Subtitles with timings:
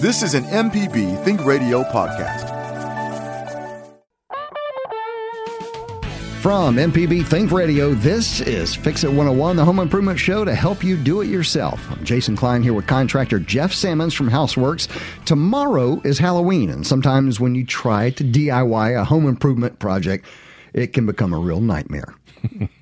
[0.00, 2.48] This is an MPB Think Radio podcast.
[6.40, 10.82] From MPB Think Radio, this is Fix It 101, the home improvement show to help
[10.82, 11.86] you do it yourself.
[11.90, 14.88] I'm Jason Klein here with contractor Jeff Sammons from Houseworks.
[15.26, 20.24] Tomorrow is Halloween, and sometimes when you try to DIY a home improvement project,
[20.72, 22.14] it can become a real nightmare.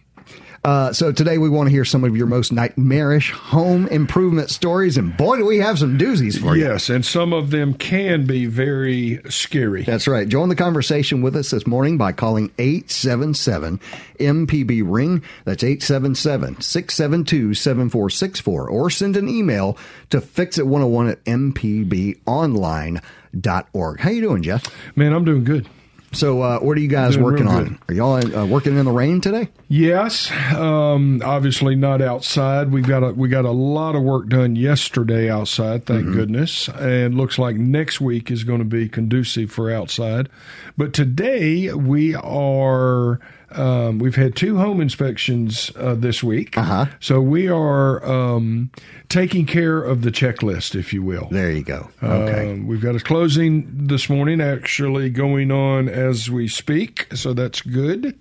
[0.65, 4.97] Uh, so today we want to hear some of your most nightmarish home improvement stories,
[4.97, 6.65] and boy, do we have some doozies for you.
[6.65, 9.85] Yes, and some of them can be very scary.
[9.85, 10.29] That's right.
[10.29, 13.79] Join the conversation with us this morning by calling 877
[14.19, 15.23] MPB Ring.
[15.45, 18.69] That's 877 672 7464.
[18.69, 19.79] Or send an email
[20.11, 24.01] to fixit101 at mpbonline.org.
[24.01, 24.97] How you doing, Jeff?
[24.97, 25.69] Man, I'm doing good.
[26.12, 27.79] So, uh, what are you guys Doing working on?
[27.89, 29.49] Are y'all uh, working in the rain today?
[29.69, 32.73] Yes, um, obviously not outside.
[32.73, 35.85] We got a we got a lot of work done yesterday outside.
[35.85, 40.29] Thank goodness, and looks like next week is going to be conducive for outside.
[40.77, 43.21] But today we are.
[43.51, 46.85] Um, we've had two home inspections uh, this week, Uh-huh.
[47.01, 48.71] so we are um,
[49.09, 51.29] taking care of the checklist, if you will.
[51.30, 51.88] There you go.
[52.02, 52.52] Okay.
[52.52, 57.63] Um, we've got a closing this morning, actually going on as we speak, so that's
[57.63, 58.19] good.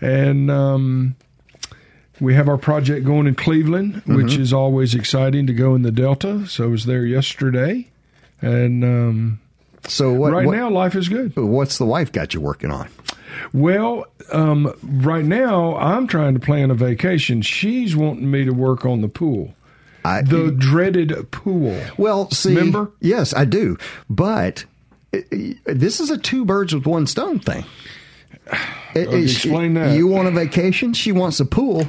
[0.00, 1.14] And um,
[2.20, 5.92] we have our project going in Cleveland, which is always exciting to go in the
[5.92, 6.44] Delta.
[6.48, 7.88] So I was there yesterday,
[8.42, 9.40] and um,
[9.86, 11.36] so, what, right what- now life is good.
[11.36, 12.88] what's the wife got you working on?
[13.52, 17.42] Well, um, right now I'm trying to plan a vacation.
[17.42, 19.54] She's wanting me to work on the pool,
[20.04, 21.80] I, the dreaded pool.
[21.96, 22.90] Well, see, Remember?
[23.00, 23.76] yes, I do,
[24.10, 24.64] but
[25.64, 27.64] this is a two birds with one stone thing.
[28.94, 29.96] It- explain that.
[29.96, 30.92] You want a vacation?
[30.92, 31.88] She wants a pool.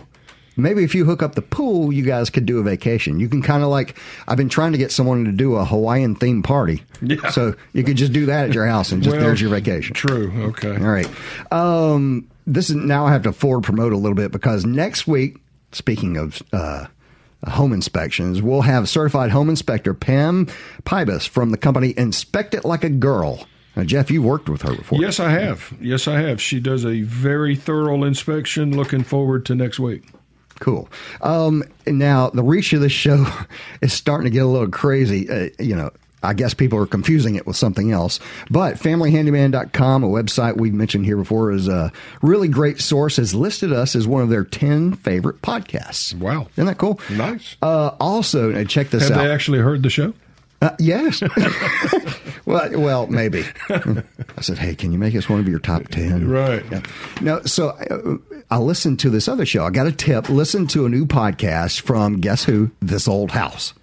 [0.57, 3.19] Maybe if you hook up the pool, you guys could do a vacation.
[3.19, 6.15] You can kind of like I've been trying to get someone to do a Hawaiian
[6.15, 6.83] themed party.
[7.01, 7.29] Yeah.
[7.29, 9.93] So you could just do that at your house and just Well, there's your vacation.
[9.93, 10.31] True.
[10.49, 10.71] Okay.
[10.71, 11.07] All right.
[11.51, 15.37] Um, this is now I have to forward promote a little bit because next week,
[15.73, 16.87] speaking of uh,
[17.45, 20.47] home inspections, we'll have certified home inspector Pam
[20.83, 23.45] Pybus from the company Inspect It Like a Girl.
[23.75, 24.99] Now, Jeff, you've worked with her before.
[24.99, 25.71] Yes, I have.
[25.79, 26.41] Yes, I have.
[26.41, 28.75] She does a very thorough inspection.
[28.75, 30.09] Looking forward to next week.
[30.59, 30.89] Cool.
[31.21, 33.25] Um, now, the reach of this show
[33.81, 35.29] is starting to get a little crazy.
[35.29, 35.91] Uh, you know,
[36.23, 38.19] I guess people are confusing it with something else.
[38.49, 41.91] But familyhandyman.com, a website we've mentioned here before, is a
[42.21, 46.15] really great source, has listed us as one of their 10 favorite podcasts.
[46.15, 46.47] Wow.
[46.53, 46.99] Isn't that cool?
[47.11, 47.55] Nice.
[47.61, 49.23] Uh, also, check this Have out.
[49.23, 50.13] they actually heard the show?
[50.61, 51.21] Uh, yes.
[52.45, 53.43] well, well, maybe.
[53.69, 56.27] I said, "Hey, can you make us one of your top 10?
[56.27, 56.65] Right.
[56.71, 56.81] Yeah.
[57.21, 57.41] No.
[57.43, 58.17] So uh,
[58.49, 59.65] I listened to this other show.
[59.65, 60.29] I got a tip.
[60.29, 62.71] Listen to a new podcast from guess who?
[62.81, 63.73] This old house.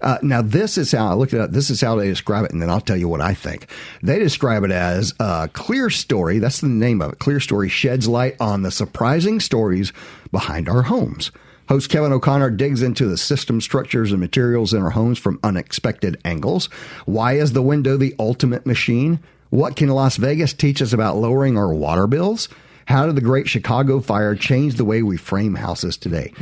[0.00, 1.50] Uh, now, this is how I looked it up.
[1.50, 3.68] This is how they describe it, and then I'll tell you what I think.
[4.02, 6.38] They describe it as a clear story.
[6.38, 7.18] That's the name of it.
[7.18, 9.92] Clear story sheds light on the surprising stories
[10.30, 11.32] behind our homes.
[11.68, 16.18] Host Kevin O'Connor digs into the system structures and materials in our homes from unexpected
[16.24, 16.66] angles.
[17.04, 19.20] Why is the window the ultimate machine?
[19.50, 22.48] What can Las Vegas teach us about lowering our water bills?
[22.86, 26.32] How did the Great Chicago Fire change the way we frame houses today?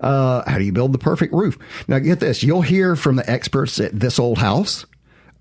[0.00, 1.58] Uh, how do you build the perfect roof?
[1.88, 2.42] Now, get this.
[2.42, 4.84] You'll hear from the experts at this old house,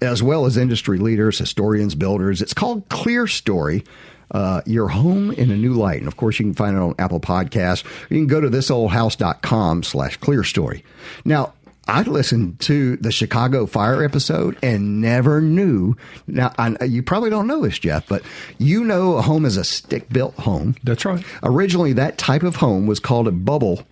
[0.02, 2.42] as well as industry leaders, historians, builders.
[2.42, 3.84] It's called Clear Story.
[4.30, 6.00] Uh, your home in a new light.
[6.00, 7.86] And of course, you can find it on Apple Podcasts.
[8.10, 10.84] You can go to thisoldhouse.com slash clear story.
[11.24, 11.54] Now,
[11.88, 15.96] I listened to the Chicago fire episode and never knew.
[16.28, 18.24] Now, I, you probably don't know this, Jeff, but
[18.58, 20.76] you know a home is a stick built home.
[20.84, 21.24] That's right.
[21.44, 23.84] Originally, that type of home was called a bubble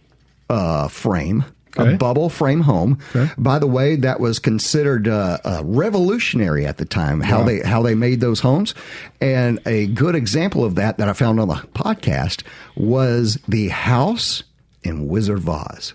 [0.50, 1.46] uh, frame.
[1.78, 1.94] Okay.
[1.94, 3.00] A bubble frame home.
[3.16, 3.32] Okay.
[3.38, 7.22] By the way, that was considered uh, uh, revolutionary at the time.
[7.22, 7.46] How Wow.
[7.46, 8.74] they how they made those homes,
[9.22, 12.44] and a good example of that that I found on the podcast
[12.76, 14.44] was the house
[14.84, 15.94] in Wizard of Oz.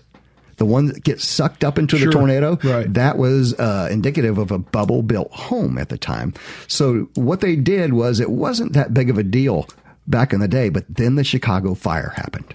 [0.57, 2.05] The one that gets sucked up into Sure.
[2.07, 2.93] the tornado, Right.
[2.93, 6.33] that was uh, indicative of a bubble built home at the time.
[6.67, 9.67] So what they did was it wasn't that big of a deal
[10.05, 12.53] back in the day, but then the Chicago fire happened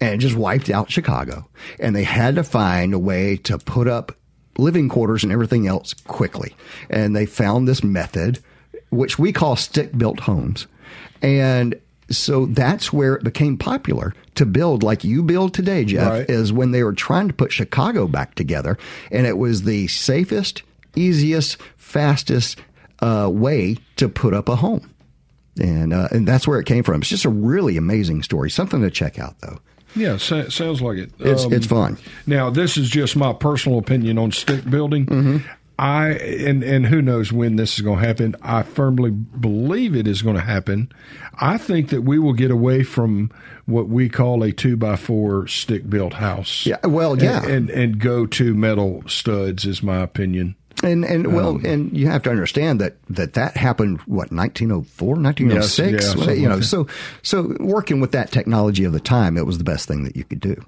[0.00, 1.48] and it just wiped out Chicago.
[1.80, 4.12] And they had to find a way to put up
[4.58, 6.54] living quarters and everything else quickly.
[6.88, 8.38] And they found this method,
[8.90, 10.66] which we call stick built homes.
[11.22, 11.74] And
[12.10, 16.30] so that's where it became popular to build like you build today, Jeff, Right.
[16.30, 18.78] is when they were trying to put Chicago back together.
[19.10, 20.62] And it was the safest,
[20.94, 22.58] easiest, fastest
[23.00, 24.90] uh, way to put up a home.
[25.58, 27.00] And, uh, and that's where it came from.
[27.00, 28.50] It's just a really amazing story.
[28.50, 29.58] Something to check out, though.
[29.96, 31.10] Yeah, sounds like it.
[31.18, 31.98] It's Um, it's fun.
[32.26, 35.06] Now, this is just my personal opinion on stick building.
[35.06, 35.36] Mm-hmm.
[35.78, 38.34] I and and who knows when this is going to happen.
[38.40, 40.90] I firmly believe it is going to happen.
[41.38, 43.30] I think that we will get away from
[43.66, 46.64] what we call a two by four stick built house.
[46.64, 47.42] Yeah, well, yeah.
[47.44, 50.56] and, and and go to metal studs is my opinion.
[50.82, 55.16] And and well, Um, and you have to understand that that that happened what 1904,
[55.16, 56.56] 1906, Yes, yeah, you know.
[56.56, 56.64] like.
[56.64, 56.86] So
[57.22, 60.24] so working with that technology of the time, it was the best thing that you
[60.24, 60.62] could do.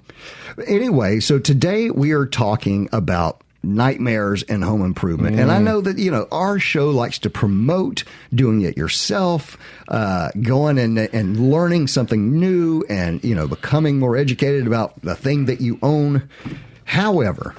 [0.65, 5.37] Anyway, so today we are talking about nightmares and home improvement.
[5.37, 5.53] And Mm.
[5.53, 9.57] I know that, you know, our show likes to promote doing it yourself,
[9.89, 15.13] uh, going and, and learning something new and, you know, becoming more educated about the
[15.13, 16.23] thing that you own.
[16.85, 17.53] However,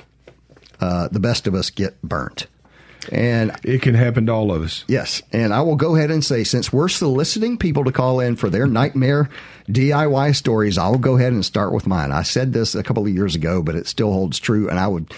[0.81, 2.47] uh, the best of us get burnt.
[3.11, 4.85] And It can happen to all of us.
[4.87, 8.37] Yes, and I will go ahead and say since we're soliciting people to call in
[8.37, 9.31] for their nightmare
[9.69, 12.13] DIY stories, I will go ahead and start with mine.
[12.13, 14.87] I said this a couple of years ago, but it still holds true, and I
[14.87, 15.13] would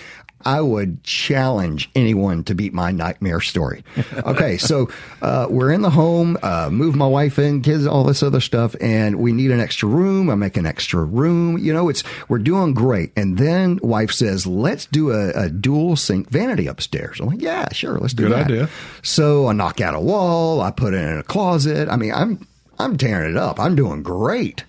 [0.44, 3.84] I would challenge anyone to beat my nightmare story.
[4.24, 4.88] Okay, so
[5.20, 8.74] uh, we're in the home, uh, move my wife in, kids, all this other stuff,
[8.80, 10.30] and we need an extra room.
[10.30, 11.58] I make an extra room.
[11.58, 15.96] You know, it's we're doing great, and then wife says, "Let's do a, a dual
[15.96, 18.68] sink vanity upstairs." I'm like, "Yeah, sure, let's do Good that." idea.
[19.02, 20.60] So I knock out a wall.
[20.60, 21.88] I put it in a closet.
[21.88, 22.46] I mean, I'm
[22.78, 23.58] I'm tearing it up.
[23.58, 24.64] I'm doing great.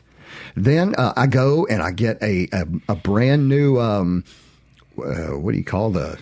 [0.56, 4.24] Then uh, I go and I get a a, a brand new um,
[4.98, 6.20] uh, what do you call the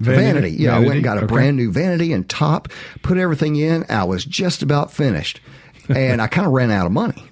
[0.00, 0.22] Vanity?
[0.22, 0.50] vanity?
[0.62, 1.26] Yeah, I went and got a okay.
[1.26, 2.68] brand new vanity and top.
[3.02, 3.84] Put everything in.
[3.88, 5.40] I was just about finished,
[5.88, 7.24] and I kind of ran out of money.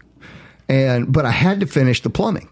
[0.69, 2.49] And but I had to finish the plumbing.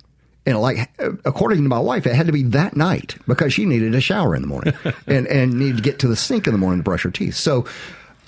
[0.46, 0.90] And like,
[1.24, 4.36] according to my wife, it had to be that night because she needed a shower
[4.36, 4.74] in the morning
[5.06, 7.34] and, and needed to get to the sink in the morning to brush her teeth.
[7.34, 7.66] So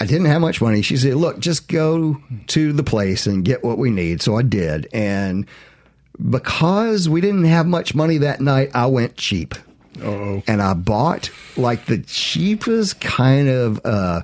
[0.01, 0.81] I didn't have much money.
[0.81, 2.19] She said, look, just go
[2.49, 4.23] to the place and get what we need.
[4.23, 4.89] So I did.
[4.95, 5.47] And
[6.31, 9.55] because we didn't have much money that night, I went cheap.
[10.03, 10.43] Uh-oh.
[10.47, 14.23] And I bought like the cheapest kind of, uh,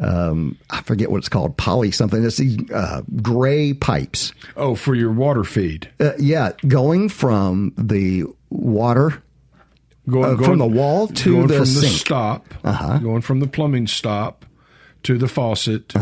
[0.00, 2.22] um, I forget what it's called, poly something.
[2.24, 4.32] It's these uh, gray pipes.
[4.56, 5.90] Oh, for your water feed.
[5.98, 9.22] Uh, yeah, going from the water
[10.08, 11.92] Going, Uh, from the wall to going the from the sink.
[11.98, 12.98] stop, Uh-huh.
[12.98, 14.44] going from the plumbing stop
[15.02, 15.92] to the faucet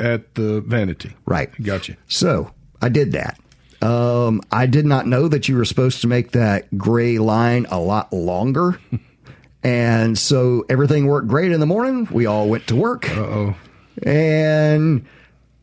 [0.00, 1.10] at the vanity.
[1.10, 1.18] Uh-huh.
[1.26, 1.62] Right.
[1.62, 1.96] Gotcha.
[2.08, 2.50] So
[2.80, 3.38] I did that.
[3.82, 7.78] Um, I did not know that you were supposed to make that gray line a
[7.80, 8.78] lot longer.
[9.62, 12.08] and so everything worked great in the morning.
[12.10, 13.10] We all went to work.
[13.10, 13.54] Oh.
[14.02, 15.04] and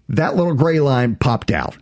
[0.09, 1.77] that little gray line popped out.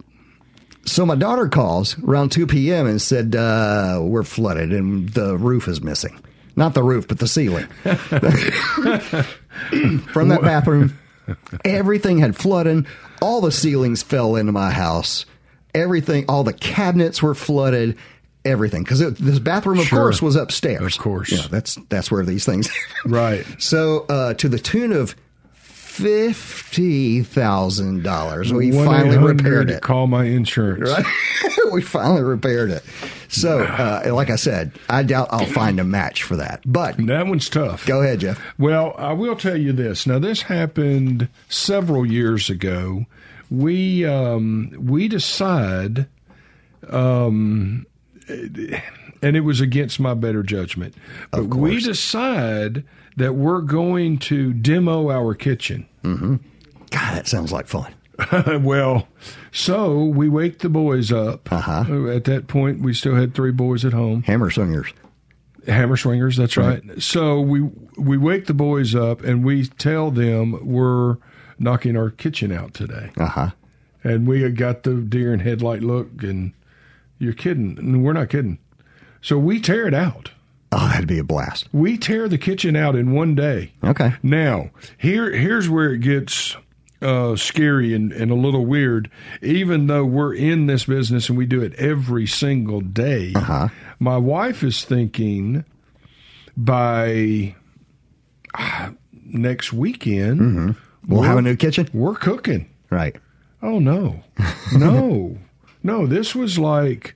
[0.85, 2.87] So my daughter calls around 2 p.m.
[2.87, 6.21] and said, uh, We're flooded and the roof is missing.
[6.55, 7.67] Not the roof, but the ceiling.
[10.13, 10.97] From that bathroom,
[11.63, 12.87] everything had flooded.
[13.21, 15.25] All the ceilings fell into my house.
[15.73, 17.97] Everything, all the cabinets were flooded.
[18.45, 19.99] Everything, because this bathroom, of Sure.
[20.03, 20.95] course, was upstairs.
[20.95, 21.31] Of course.
[21.33, 22.69] yeah, that's that's where these things.
[23.05, 23.45] Right.
[23.59, 25.15] So, uh, to the tune of
[25.97, 29.81] fifty thousand dollars, we finally repaired it.
[29.81, 30.89] Call my insurance.
[30.89, 31.05] Right.
[31.73, 32.83] we finally repaired it.
[33.29, 36.61] So, uh, like I said, I doubt I'll find a match for that.
[36.65, 37.85] But That one's tough.
[37.85, 38.41] go ahead, Jeff.
[38.57, 40.07] Well, I will tell you this.
[40.07, 43.05] Now, this happened several years ago.
[43.49, 46.07] We um, we decide,
[46.89, 47.85] um,
[48.27, 50.95] and it was against my better judgment,
[51.31, 52.83] but we decide
[53.15, 55.87] that we're going to demo our kitchen.
[56.89, 57.93] God, that sounds like fun.
[58.63, 59.07] well,
[59.51, 61.51] so we wake the boys up.
[61.51, 62.07] Uh-huh.
[62.07, 64.23] At that point, we still had three boys at home.
[64.23, 64.91] Hammer swingers.
[65.67, 66.81] Hammer swingers, that's right.
[66.99, 67.61] So we
[67.97, 71.17] we wake the boys up and we tell them we're
[71.59, 73.49] knocking our kitchen out today, Uh huh.
[74.03, 76.53] and we got the deer in headlight look, and
[77.19, 78.59] you're kidding, and we're not kidding.
[79.21, 80.31] So we tear it out.
[80.71, 81.67] Oh, that'd be a blast.
[81.71, 83.71] We tear the kitchen out in one day.
[83.83, 84.13] Okay.
[84.21, 86.55] Now, here here's where it gets
[87.01, 89.09] uh, scary and, and a little weird.
[89.41, 93.69] Even though we're in this business and we do it every single day, Uh-huh.
[93.99, 95.63] my wife is thinking
[96.55, 97.55] by
[98.55, 98.91] ah,
[99.25, 100.71] next weekend Mm-hmm.
[101.07, 101.87] We'll have a new kitchen.
[101.93, 102.69] we're cooking.
[102.89, 103.15] Right.
[103.61, 104.23] Oh no,
[104.77, 105.37] no,
[105.83, 106.05] no!
[106.07, 107.15] This was like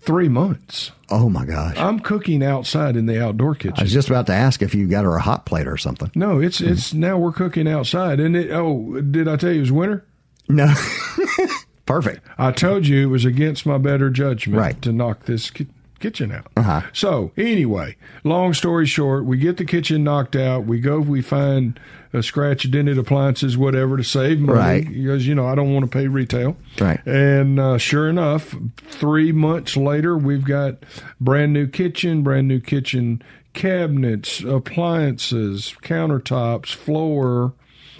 [0.00, 0.90] three months.
[1.10, 1.76] Oh my gosh.
[1.76, 3.74] I'm cooking outside in the outdoor kitchen.
[3.78, 6.10] I was just about to ask if you got her a hot plate or something.
[6.14, 6.72] No, it's mm-hmm.
[6.72, 8.50] it's now we're cooking outside, and it.
[8.52, 10.04] Oh, did I tell you it was winter?
[10.48, 10.72] No.
[11.86, 12.24] Perfect.
[12.38, 14.80] I told you it was against my better judgment Right.
[14.82, 15.50] to knock this
[16.00, 16.46] kitchen out.
[16.56, 16.80] Uh-huh.
[16.92, 20.64] So anyway, long story short, we get the kitchen knocked out.
[20.66, 21.78] We go, we find
[22.12, 24.88] a scratch dented appliances, whatever, to save money Right.
[24.88, 26.56] because you know I don't want to pay retail.
[26.80, 26.98] Right.
[27.06, 28.54] And uh, sure enough,
[28.88, 30.78] three months later, we've got
[31.20, 37.52] brand new kitchen, brand new kitchen cabinets, appliances, countertops, floor.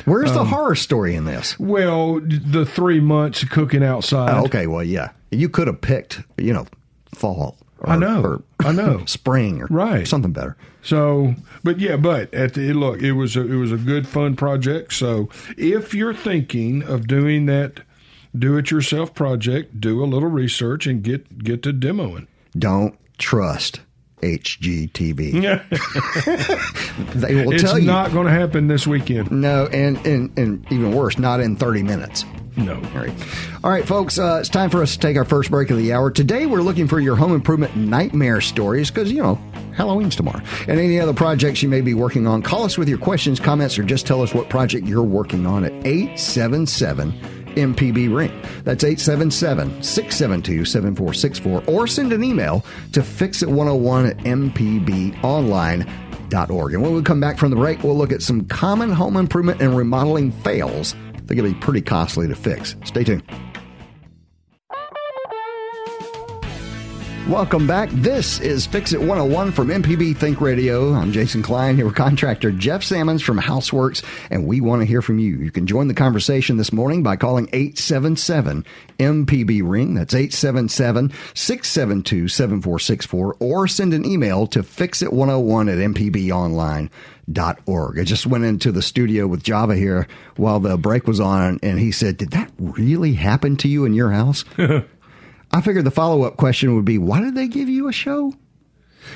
[0.07, 1.59] Where's Um, the horror story in this?
[1.61, 4.31] Well, the three months cooking outside.
[4.35, 6.67] Oh, okay, well, yeah, you could have picked, you know,
[7.15, 7.57] fall.
[7.81, 8.23] Or, I know.
[8.23, 9.05] or I know.
[9.07, 10.07] spring or Right.
[10.07, 10.57] something better.
[10.83, 11.35] So,
[11.65, 14.93] but yeah, but at the look, it was a, it was a good fun project.
[14.95, 17.81] So, if you're thinking of doing that
[18.39, 22.27] do-it-yourself project, do a little research and get get to demoing.
[22.59, 23.81] Don't trust
[24.23, 25.41] HGTV.
[27.15, 27.79] They will it's tell you.
[27.79, 29.31] It's not going to happen this weekend.
[29.31, 32.25] no, and, and, and even worse, not in 30 minutes.
[32.57, 32.75] No.
[32.75, 33.13] All right.
[33.65, 35.93] All right, folks, uh, it's time for us to take our first break of the
[35.93, 36.11] hour.
[36.11, 39.37] Today, we're looking for your home improvement nightmare stories because, you know,
[39.75, 40.43] Halloween's tomorrow.
[40.69, 43.79] And any other projects you may be working on, call us with your questions, comments,
[43.79, 48.31] or just tell us what project you're working on at 877 MPB Ring.
[48.65, 51.65] That's 877 672 7464.
[51.67, 56.75] Or send an email to fixit101 at mpbonline.org.
[56.75, 59.61] And when we come back from the break, we'll look at some common home improvement
[59.61, 60.95] and remodeling fails
[61.27, 62.77] that can be pretty costly to fix.
[62.85, 63.23] Stay tuned.
[67.31, 67.91] Welcome back.
[67.91, 70.95] This is Fix It 101 from MPB Think Radio.
[70.95, 75.01] I'm Jason Klein here with contractor Jeff Sammons from Houseworks, and we want to hear
[75.01, 75.37] from you.
[75.37, 78.65] You can join the conversation this morning by calling 877
[78.99, 79.95] MPB Ring.
[79.95, 87.99] That's 877 672 7464, or send an email to fixit101 at mpbonline.org.
[88.01, 91.79] I just went into the studio with Java here while the break was on, and
[91.79, 94.45] he said, Did that really happen to you in your house?
[95.53, 98.35] I figured the follow up question would be, why did they give you a show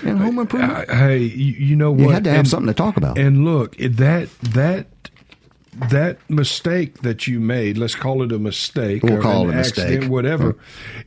[0.02, 0.90] in home improvement?
[0.90, 2.00] Hey, you, know what?
[2.00, 3.18] you had to have And- something to talk about.
[3.18, 4.86] And look, that that
[5.90, 9.52] that mistake that you made, let's call it a mistake, We'll or call an it
[9.54, 9.84] a mistake.
[9.84, 10.56] accident, whatever,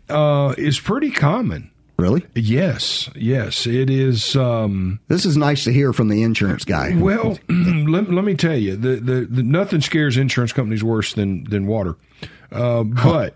[0.10, 1.72] uh, is pretty common.
[1.98, 2.26] really?
[2.36, 4.36] Yes, yes, it is.
[4.36, 6.94] Um, This is nice to hear from the insurance guy.
[6.96, 11.46] well, let, let me tell you, the, the, the nothing scares insurance companies worse than
[11.46, 11.96] than water.
[12.52, 13.36] Uh, but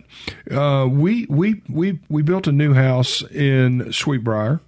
[0.52, 4.60] uh, we we we we built a new house in Sweetbriar,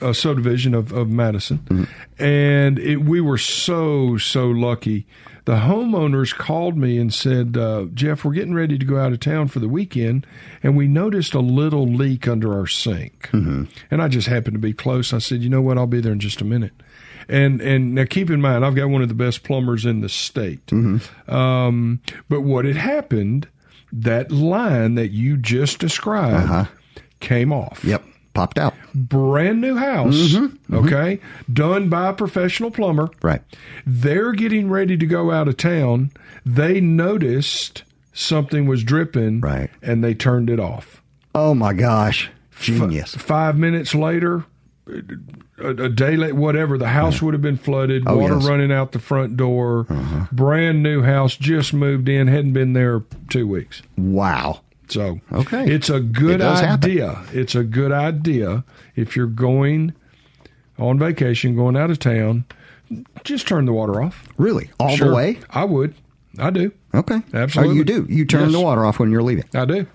[0.00, 5.06] a subdivision of, of Madison, and it, we were so so lucky.
[5.46, 9.20] The homeowners called me and said, uh, "Jeff, we're getting ready to go out of
[9.20, 10.26] town for the weekend,
[10.62, 13.28] and we noticed a little leak under our sink."
[13.90, 15.12] And I just happened to be close.
[15.12, 15.76] I said, "You know what?
[15.76, 16.72] I'll be there in just a minute."
[17.28, 20.08] And and now keep in mind, I've got one of the best plumbers in the
[20.08, 20.70] state.
[21.28, 23.48] Um, but what had happened,
[23.94, 26.64] that line that you just described uh-huh.
[27.20, 27.84] came off.
[27.84, 28.04] Yep.
[28.34, 28.74] Popped out.
[28.92, 30.74] Brand new house, mm-hmm, mm-hmm.
[30.74, 31.20] okay,
[31.52, 33.08] done by a professional plumber.
[33.22, 33.40] Right.
[33.86, 36.10] They're getting ready to go out of town.
[36.44, 39.70] They noticed something was dripping, Right.
[39.82, 41.00] and they turned it off.
[41.32, 42.28] Oh my gosh.
[42.60, 43.14] Genius.
[43.14, 44.44] Five minutes later,
[44.86, 48.42] a, a day late, whatever, the house would have been flooded, Oh, water yes.
[48.44, 48.52] Uh-huh.
[48.52, 49.84] running out the front door.
[50.32, 53.82] Brand new house, just moved in, hadn't been there two weeks.
[53.96, 54.60] Wow.
[54.88, 55.64] So Okay.
[55.72, 56.90] it's a good It does happen.
[56.90, 57.22] idea.
[57.32, 58.64] It's a good idea
[58.96, 59.94] if you're going
[60.78, 62.44] on vacation, going out of town,
[63.24, 64.24] just turn the water off.
[64.36, 64.70] Really?
[64.78, 65.08] All Sure.
[65.08, 65.38] the way?
[65.50, 65.94] I would.
[66.38, 66.72] I do.
[66.94, 67.22] Okay.
[67.32, 67.72] Absolutely.
[67.74, 68.06] Oh, you do.
[68.10, 68.52] You turn Yes.
[68.52, 69.44] the water off when you're leaving.
[69.54, 69.86] I do.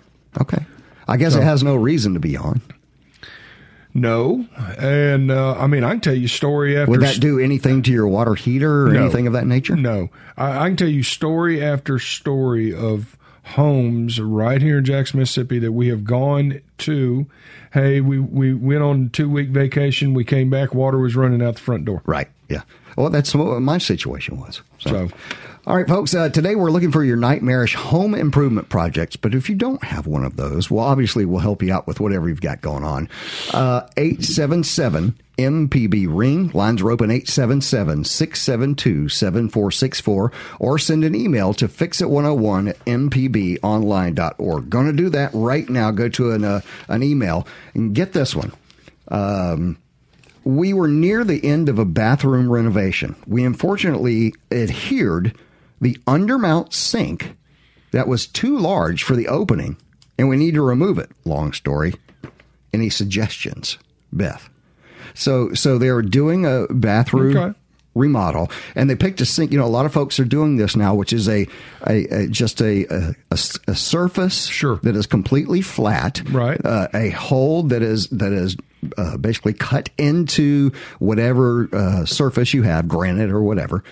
[0.41, 0.65] Okay.
[1.08, 2.62] I guess it has no reason to be on.
[3.93, 4.46] No,
[4.77, 7.91] and uh, I mean I can tell you story after Would that do anything to
[7.91, 9.01] your water heater or No.
[9.03, 9.75] anything of that nature?
[9.75, 15.19] No, I, I can tell you story after story of homes right here in Jackson,
[15.19, 17.25] Mississippi that we have gone to.
[17.71, 20.13] Hey, we, we went on two week vacation.
[20.13, 22.01] We came back, water was running out the front door.
[22.05, 22.27] Right.
[22.49, 22.61] Yeah.
[22.97, 24.61] Well, that's what my situation was.
[24.79, 25.09] So,
[25.67, 26.13] All right, folks.
[26.15, 29.15] Uh, today we're looking for your nightmarish home improvement projects.
[29.15, 31.99] But if you don't have one of those, well, obviously we'll help you out with
[31.99, 33.07] whatever you've got going on.
[33.53, 41.15] Uh, Eight seven seven MPB ring lines are open 877 672 7464 or send an
[41.15, 44.69] email to fixit101 at mpbonline.org.
[44.69, 45.91] Going to do that right now.
[45.91, 48.51] Go to an uh, an email and get this one.
[49.08, 49.77] Um,
[50.43, 53.15] we were near the end of a bathroom renovation.
[53.25, 55.38] We unfortunately adhered
[55.79, 57.38] the undermount sink
[57.91, 59.77] that was too large for the opening,
[60.17, 61.12] and we need to remove it.
[61.24, 61.96] Long story.
[62.74, 63.77] Any suggestions,
[64.12, 64.50] Beth?
[65.19, 67.59] So, so they were doing a bathroom Okay.
[67.95, 69.51] remodel, and they picked a sink.
[69.51, 71.45] You know, a lot of folks are doing this now, which is a,
[71.88, 73.15] a, a just a, a,
[73.67, 74.79] a surface Sure.
[74.83, 76.59] that is completely flat, Right.
[76.63, 78.55] Uh, a hole that is that is
[78.97, 83.83] uh, basically cut into whatever uh, surface you have, granite or whatever.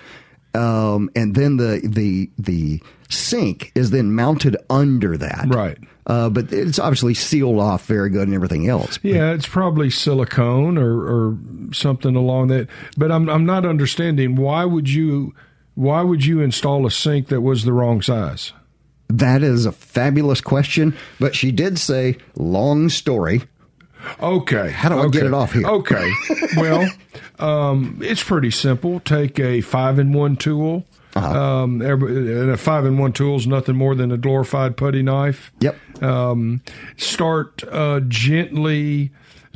[0.54, 2.80] um, and then the the the
[3.10, 5.46] sink is then mounted under that.
[5.48, 5.76] Right.
[6.08, 8.98] Uh, but it's obviously sealed off very good and everything else.
[9.02, 11.38] Yeah, it's probably silicone or, or
[11.72, 12.68] something along that.
[12.96, 15.34] But I'm I'm not understanding why would you
[15.74, 18.52] why would you install a sink that was the wrong size?
[19.10, 23.42] That is a fabulous question, but she did say long story.
[24.20, 24.70] Okay.
[24.70, 25.18] How do I okay.
[25.18, 25.66] get it off here?
[25.66, 26.10] Okay.
[26.56, 26.88] well,
[27.38, 29.00] um, it's pretty simple.
[29.00, 30.84] Take a five in one tool.
[31.16, 31.62] Uh-huh.
[31.62, 35.02] Um, every- and a five in one tool is nothing more than a glorified putty
[35.02, 35.50] knife.
[35.60, 35.76] Yep.
[36.02, 36.62] Um,
[36.96, 39.10] start uh, gently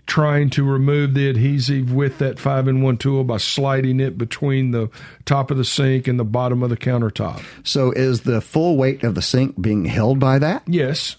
[0.06, 4.72] trying to remove the adhesive with that five in one tool by sliding it between
[4.72, 4.90] the
[5.24, 7.42] top of the sink and the bottom of the countertop.
[7.64, 10.64] So is the full weight of the sink being held by that?
[10.66, 11.16] Yes.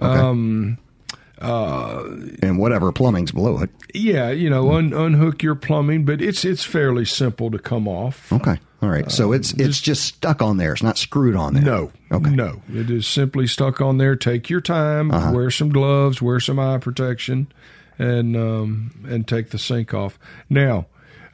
[0.00, 0.76] Okay.
[1.40, 3.70] And whatever plumbing's below it.
[3.94, 8.30] Yeah, you know, un- unhook your plumbing, but it's it's fairly simple to come off.
[8.32, 8.58] Okay.
[8.82, 9.10] All right.
[9.10, 10.72] So it's it's just stuck on there.
[10.72, 11.62] It's not screwed on there.
[11.62, 12.30] No, Okay.
[12.30, 14.16] no, it is simply stuck on there.
[14.16, 15.32] Take your time, Uh-huh.
[15.32, 17.48] wear some gloves, wear some eye protection,
[17.98, 20.18] and um, and take the sink off.
[20.48, 20.86] Now,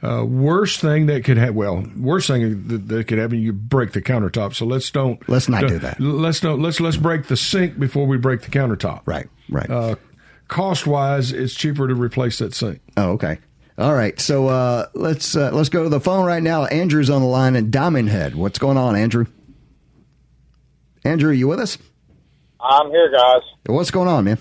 [0.03, 1.55] uh, worst thing that could happen.
[1.55, 4.53] Well, worst thing that, that could happen, you break the countertop.
[4.53, 6.01] So let's don't Let's not don't- do that.
[6.01, 9.01] Let's don't let's let's break the sink before we break the countertop.
[9.05, 9.27] Right.
[9.49, 9.69] Right.
[9.69, 9.95] Uh,
[10.49, 12.81] cost wise, it's cheaper to replace that sink.
[12.97, 13.37] oh, okay.
[13.77, 14.19] All right.
[14.19, 16.65] So uh, let's uh, let's go to the phone right now.
[16.65, 18.35] Andrew's on the line in Diamond Head.
[18.35, 19.27] What's going on, Andrew?
[21.03, 21.77] Andrew, are you with us?
[22.59, 23.43] I'm here, guys.
[23.67, 24.39] What's going on, man?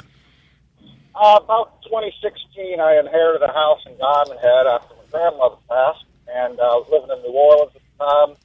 [1.15, 6.61] Uh, about 2016, I inherited a house in Diamond Head after my grandmother passed, and
[6.61, 8.37] I was living in New Orleans at the time.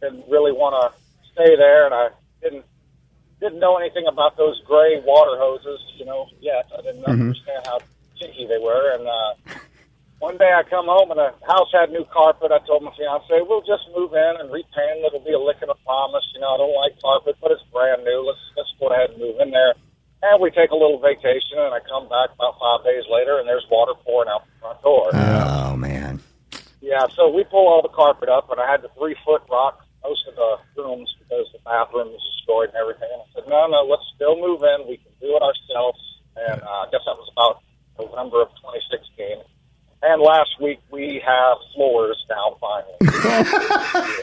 [0.00, 0.98] Didn't really want to
[1.32, 2.08] stay there, and I
[2.40, 2.64] didn't
[3.40, 6.70] didn't know anything about those gray water hoses, you know, yet.
[6.76, 7.80] I didn't understand how
[8.18, 9.58] cheeky they were, and uh,
[10.18, 12.52] one day I come home and the house had new carpet.
[12.52, 15.04] I told my fiance, "We'll just move in and repaint.
[15.04, 16.24] It'll be a lick and a promise.
[16.34, 18.24] You know, I don't like carpet, but it's brand new.
[18.24, 19.74] Let's let's go ahead and move in there."
[20.22, 23.46] And we take a little vacation, and I come back about five days later, and
[23.46, 25.10] there's water pouring out the front door.
[25.12, 26.20] Oh man.
[26.80, 29.84] Yeah, so we pull all the carpet up, and I had the three foot rock
[30.02, 33.10] most of the rooms because the bathroom was destroyed and everything.
[33.10, 34.86] And I said, no, no, let's still move in.
[34.86, 35.98] We can do it ourselves.
[36.36, 37.58] And uh, I guess that was about
[37.98, 39.42] November of 2016.
[40.08, 44.12] And last week we have floors now finally.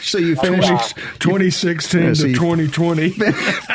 [0.00, 3.10] So you finished 2016 Yeah, to so you- 2020.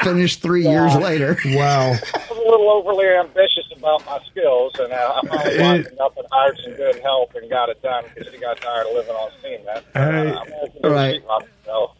[0.04, 1.38] finished three years later.
[1.46, 1.92] wow.
[1.92, 6.18] I was a little overly ambitious about my skills, and uh, I finally It- up
[6.18, 9.13] and hired some good help and got it done because she got tired of living
[9.16, 9.86] on cement.
[9.94, 10.32] Hey.
[10.32, 10.39] uh,
[10.86, 11.16] I'm Right.
[11.16, 11.98] sheet rock myself.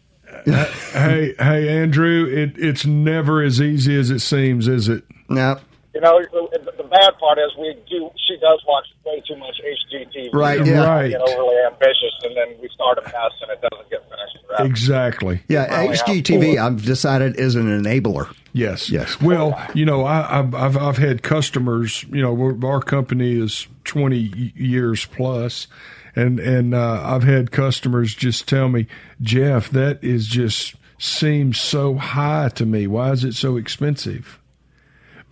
[0.92, 5.04] Hey, hey, Andrew, it, it's never as easy as it seems, is it?
[5.28, 5.60] No.
[5.94, 8.10] You know, the, the bad part is we do.
[8.26, 10.34] She does watch way too much HGTV.
[10.34, 10.84] Right, yeah.
[10.84, 11.10] Right.
[11.10, 14.38] Get overly ambitious, and then we start a mess, and it doesn't get finished.
[14.50, 14.66] Right?
[14.66, 15.40] Exactly.
[15.48, 18.34] Yeah, HGTV, I've decided is an enabler.
[18.52, 18.90] Yes.
[18.90, 19.20] Yes.
[19.20, 22.04] Well, you know, I, I've, I've I've had customers.
[22.04, 25.68] You know, our company is twenty y- years plus,
[26.16, 28.86] and and uh, I've had customers just tell me,
[29.22, 32.86] Jeff, that is just seems so high to me.
[32.88, 34.40] Why is it so expensive?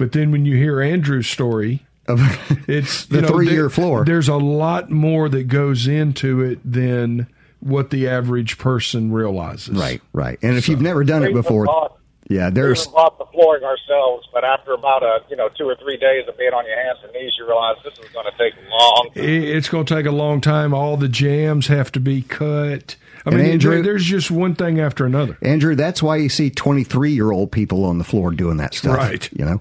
[0.02, 2.18] But then when you hear Andrew's story, Of
[2.68, 4.04] it's The you know, three-year there- floor.
[4.04, 7.28] There's a lot more that goes into it than
[7.60, 9.76] what the average person realizes.
[9.78, 10.40] right, right.
[10.42, 14.26] And if you've never done it before, bought- yeah, there's even bought the flooring ourselves,
[14.32, 16.98] but after about a you know two or three days of being on your hands
[17.04, 19.08] and knees, you realize this is going to take long.
[19.14, 20.74] It- It's going to take a long time.
[20.74, 22.96] All the jambs have to be cut.
[23.24, 25.38] I And mean, Andrew- there's just one thing after another.
[25.42, 25.76] Andrew.
[25.76, 28.96] That's why you see 23 year old people on the floor doing that stuff.
[28.96, 29.28] Right.
[29.32, 29.60] You know.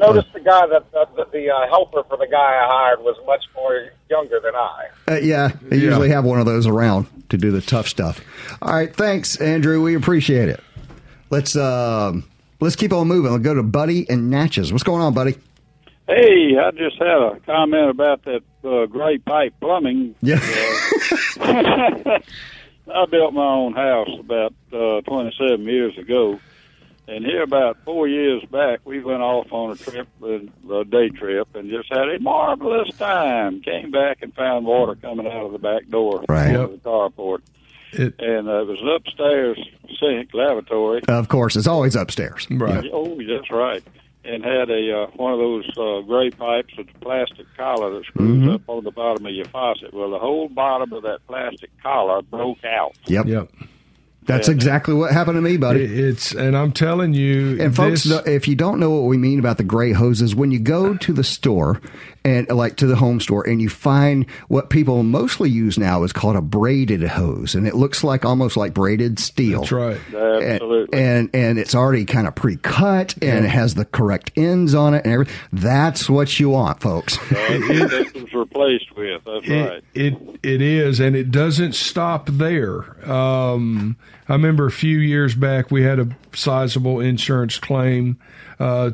[0.00, 3.00] I noticed the guy that the, the, the uh, helper for the guy I hired
[3.00, 4.86] was much more younger than I.
[5.08, 5.82] Uh, yeah, they Yeah.
[5.84, 8.20] usually have one of those around to do the tough stuff.
[8.62, 9.82] All right, thanks, Andrew.
[9.82, 10.60] We appreciate it.
[11.30, 12.24] Let's um,
[12.60, 13.32] let's keep on moving.
[13.32, 14.72] Let's go to Buddy and Natchez.
[14.72, 15.36] What's going on, Buddy?
[16.06, 20.14] Hey, I just had a comment about that uh, gray pipe plumbing.
[20.22, 20.38] Yeah.
[21.40, 26.40] I built my own house about uh, 27 years ago,
[27.08, 31.48] and here about four years back, we went off on a trip, a day trip,
[31.54, 33.60] and just had a marvelous time.
[33.62, 36.54] Came back and found water coming out of the back door Right.
[36.54, 37.40] of the carport,
[37.92, 39.58] It, and uh, it was an upstairs
[39.98, 41.00] sink lavatory.
[41.08, 42.46] of course, it's always upstairs.
[42.50, 42.84] right.
[42.92, 43.82] Oh, that's right.
[44.24, 48.04] And had a uh, one of those uh, gray pipes with a plastic collar that
[48.04, 48.50] screws Mm-hmm.
[48.50, 49.94] up on the bottom of your faucet.
[49.94, 52.94] Well, the whole bottom of that plastic collar broke out.
[53.06, 53.24] Yep.
[53.26, 53.50] Yep.
[54.28, 55.82] That's uh, exactly what happened to me, buddy.
[55.84, 59.38] It's and I'm telling you, And folks, this- if you don't know what we mean
[59.40, 61.80] about the gray hoses, when you go to the store
[62.28, 66.12] and like to the home store, and you find what people mostly use now is
[66.12, 69.60] called a braided hose, and it looks like almost like braided steel.
[69.60, 70.00] That's right.
[70.14, 70.98] Absolutely.
[70.98, 75.04] And and it's already kind of pre-cut, and it has the correct ends on it,
[75.04, 75.34] and everything.
[75.52, 77.16] That's what you want, folks.
[77.30, 79.24] That's what it's replaced with.
[79.24, 79.84] That's right.
[79.94, 83.10] It, it it is, and it doesn't stop there.
[83.10, 83.96] Um,
[84.28, 88.18] I remember a few years back we had a sizable insurance claim
[88.58, 88.90] uh,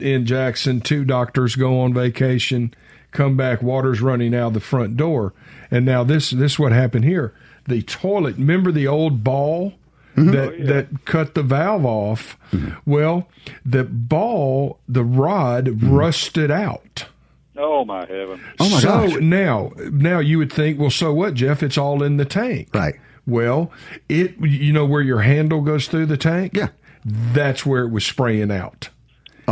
[0.00, 0.80] in Jackson.
[0.80, 2.74] Two doctors go on vacation,
[3.10, 5.32] come back, water's running out the front door,
[5.70, 7.34] and now this this is what happened here.
[7.66, 8.36] The toilet.
[8.36, 9.74] Remember the old ball.
[10.16, 10.30] Mm-hmm.
[10.32, 12.36] That oh, that cut the valve off.
[12.50, 12.90] Mm-hmm.
[12.90, 13.28] Well,
[13.64, 15.90] the ball, the rod mm-hmm.
[15.90, 17.06] rusted out.
[17.56, 18.40] Oh my heaven!
[18.60, 19.20] Oh, my so gosh.
[19.20, 21.62] now, now you would think, well, so what, Jeff?
[21.62, 22.94] It's all in the tank, Right.
[23.26, 23.70] Well,
[24.08, 26.56] it, you know, where your handle goes through the tank.
[26.56, 26.68] Yeah.
[27.04, 28.88] that's where it was spraying out.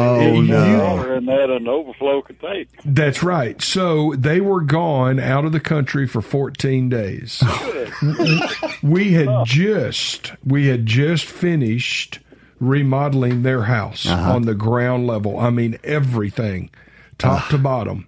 [0.00, 0.94] Oh You- no!
[0.96, 2.68] Water in that an overflow could take.
[2.84, 3.60] That's right.
[3.62, 7.42] So they were gone out of the country for 14 days.
[8.82, 12.20] we had just we had just finished
[12.58, 15.38] remodeling their house on the ground level.
[15.38, 16.70] I mean everything,
[17.18, 18.06] top to bottom.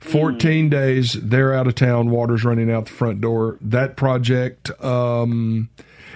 [0.00, 5.70] 14 days they're out of town water's running out the front door that project um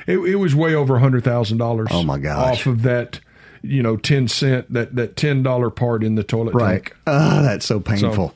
[0.06, 2.60] it, it was way over a hundred thousand dollars Oh, my gosh.
[2.60, 3.18] off of that
[3.62, 6.84] you know 10 cent that that $10 part in the toilet Right.
[6.84, 8.34] tank Oh, that's so painful.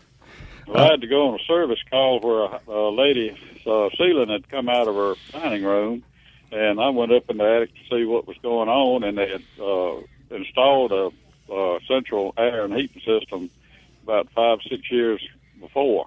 [0.66, 4.28] Well, I had to go on a service call where a, a lady's uh, ceiling
[4.30, 6.02] had come out of her dining room,
[6.50, 9.28] and I went up in the attic to see what was going on, and they
[9.28, 9.96] had uh,
[10.34, 11.10] installed a
[11.52, 13.50] uh, central air and heating system
[14.04, 15.20] about five, six years
[15.60, 16.06] before.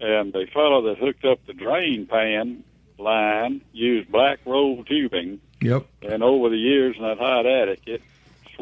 [0.00, 2.64] And the fellow that hooked up the drain pan
[2.98, 5.86] line used black roll tubing, Yep.
[6.02, 8.02] and over the years in that hot attic, it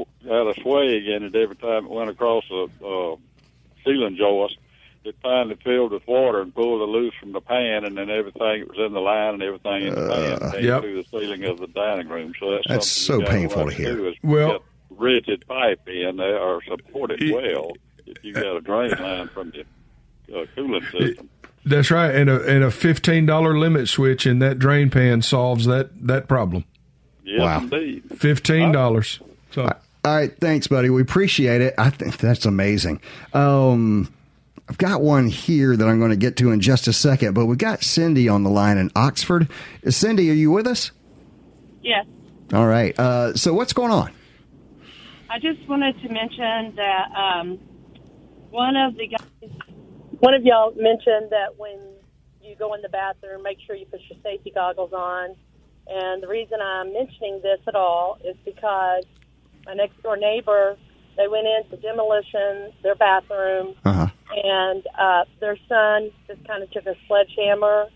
[0.05, 3.17] sw- had a sway in it every time it went across a uh,
[3.85, 4.57] ceiling joist.
[5.03, 8.61] It finally filled with water and pulled it loose from the pan, and then everything
[8.61, 10.09] that was in the line and everything in the
[10.41, 10.81] pan came Yep.
[10.83, 12.33] through the ceiling of the dining room.
[12.39, 14.09] So that's, That's so gotta painful to hear.
[14.09, 17.73] is Well- rigid pipe in there or supported it It- well
[18.07, 21.31] if you got a drain line from your uh, cooling system.
[21.65, 22.15] That's right.
[22.15, 26.27] And a and a fifteen dollar limit switch in that drain pan solves that that
[26.29, 26.65] problem.
[27.25, 27.59] Yes, Wow.
[27.61, 28.03] indeed.
[28.17, 29.21] Fifteen dollars.
[29.53, 29.71] So
[30.03, 30.89] All right, thanks, buddy.
[30.89, 31.75] We appreciate it.
[31.77, 33.01] I think that's amazing.
[33.35, 34.13] Um,
[34.69, 37.47] I've got one here that I'm going to get to in just a second, but
[37.47, 39.49] we've got Cindy on the line in Oxford.
[39.87, 40.93] Uh, Cindy, are you with us?
[41.83, 42.07] Yes.
[42.53, 42.99] All right.
[42.99, 44.13] Uh, so what's going on?
[45.29, 47.59] I just wanted to mention that um,
[48.51, 49.51] one of the guys,
[50.19, 51.79] one of y'all mentioned that when
[52.43, 55.37] you go in the bathroom, make sure you put your safety goggles on.
[55.87, 59.05] And the reason I'm mentioning this at all is because
[59.71, 60.77] my next door neighbor,
[61.17, 64.07] they went into demolition their bathroom, Uh huh.
[64.45, 67.87] and uh, their son just kind of took a sledgehammer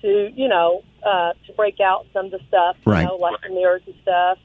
[0.00, 3.04] to, you know, uh, to break out some of the stuff, you Right.
[3.04, 4.38] know, like the mirrors and stuff.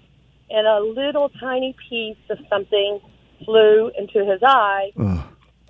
[0.50, 3.00] And a little tiny piece of something
[3.46, 5.20] flew into his eye, Ugh.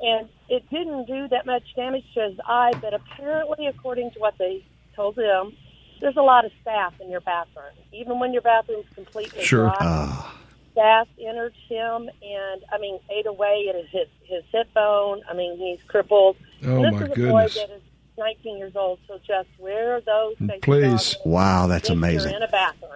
[0.02, 2.74] and it didn't do that much damage to his eye.
[2.82, 4.64] But apparently, according to what they
[4.96, 5.56] told him,
[6.00, 9.66] there's a lot of staph in your bathroom, even when your bathroom's completely Sure.
[9.70, 10.34] dry Ah.
[10.78, 15.24] Staff entered him and I mean ate away at his his hip bone.
[15.30, 16.38] I mean he's crippled.
[16.66, 17.56] Oh, this my is a goodness.
[17.56, 17.82] boy that is
[18.18, 19.00] 19 years old.
[19.08, 20.38] So just wear those.
[20.38, 21.18] safety Please.
[21.26, 22.36] Wow, that's amazing.
[22.36, 22.92] In a bathroom.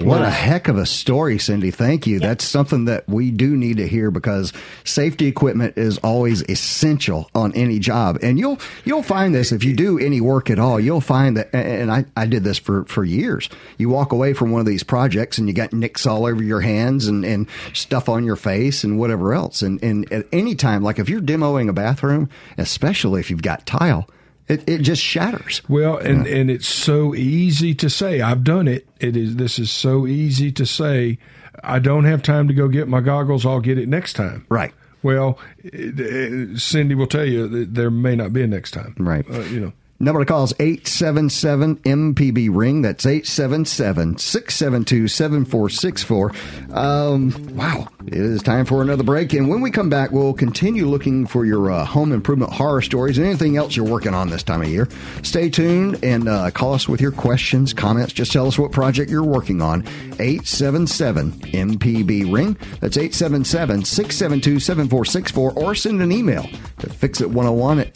[0.00, 1.72] What a heck of a story, Cindy.
[1.72, 2.20] Thank you.
[2.20, 4.52] That's something that we do need to hear because
[4.84, 8.18] safety equipment is always essential on any job.
[8.22, 11.52] And you'll you'll find this if you do any work at all, you'll find that
[11.52, 13.48] and I, I did this for, for years.
[13.76, 16.60] You walk away from one of these projects and you got nicks all over your
[16.60, 19.62] hands and, and stuff on your face and whatever else.
[19.62, 23.66] And and at any time, like if you're demoing a bathroom, especially if you've got
[23.66, 24.08] tile,
[24.48, 25.62] it, it just shatters.
[25.68, 28.20] Well, and and it's so easy to say.
[28.20, 28.88] I've done it.
[29.00, 29.36] It is.
[29.36, 31.18] This is so easy to say.
[31.62, 33.44] I don't have time to go get my goggles.
[33.44, 34.46] I'll get it next time.
[34.48, 34.72] Right.
[35.02, 38.94] Well, Cindy will tell you that there may not be a next time.
[38.98, 39.24] Right.
[39.30, 39.72] Uh, you know.
[40.00, 42.82] Number to call is 877 MPB Ring.
[42.82, 46.32] That's 877 672 7464.
[46.72, 47.88] Um, Wow.
[48.06, 49.32] It is time for another break.
[49.32, 53.18] And when we come back, we'll continue looking for your uh, home improvement horror stories
[53.18, 54.88] and anything else you're working on this time of year.
[55.22, 58.12] Stay tuned and uh, call us with your questions, comments.
[58.12, 59.82] Just tell us what project you're working on.
[60.20, 62.56] 877 MPB Ring.
[62.80, 65.52] That's 877 672 7464.
[65.54, 66.44] Or send an email
[66.78, 67.92] to fixit101 at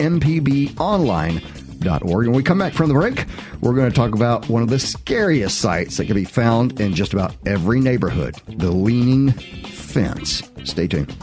[1.83, 2.27] mpbonline.org.
[2.27, 3.27] When we come back from the break,
[3.61, 6.95] we're going to talk about one of the scariest sights that can be found in
[6.95, 10.43] just about every neighborhood the leaning fence.
[10.65, 11.15] Stay tuned.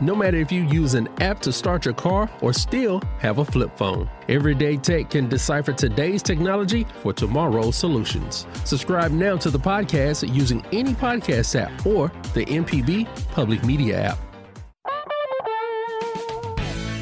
[0.00, 3.44] no matter if you use an app to start your car or still have a
[3.44, 4.10] flip phone.
[4.28, 8.46] Everyday Tech can decipher today's technology for tomorrow's solutions.
[8.64, 14.33] Subscribe now to the podcast using any podcast app or the MPB Public Media app.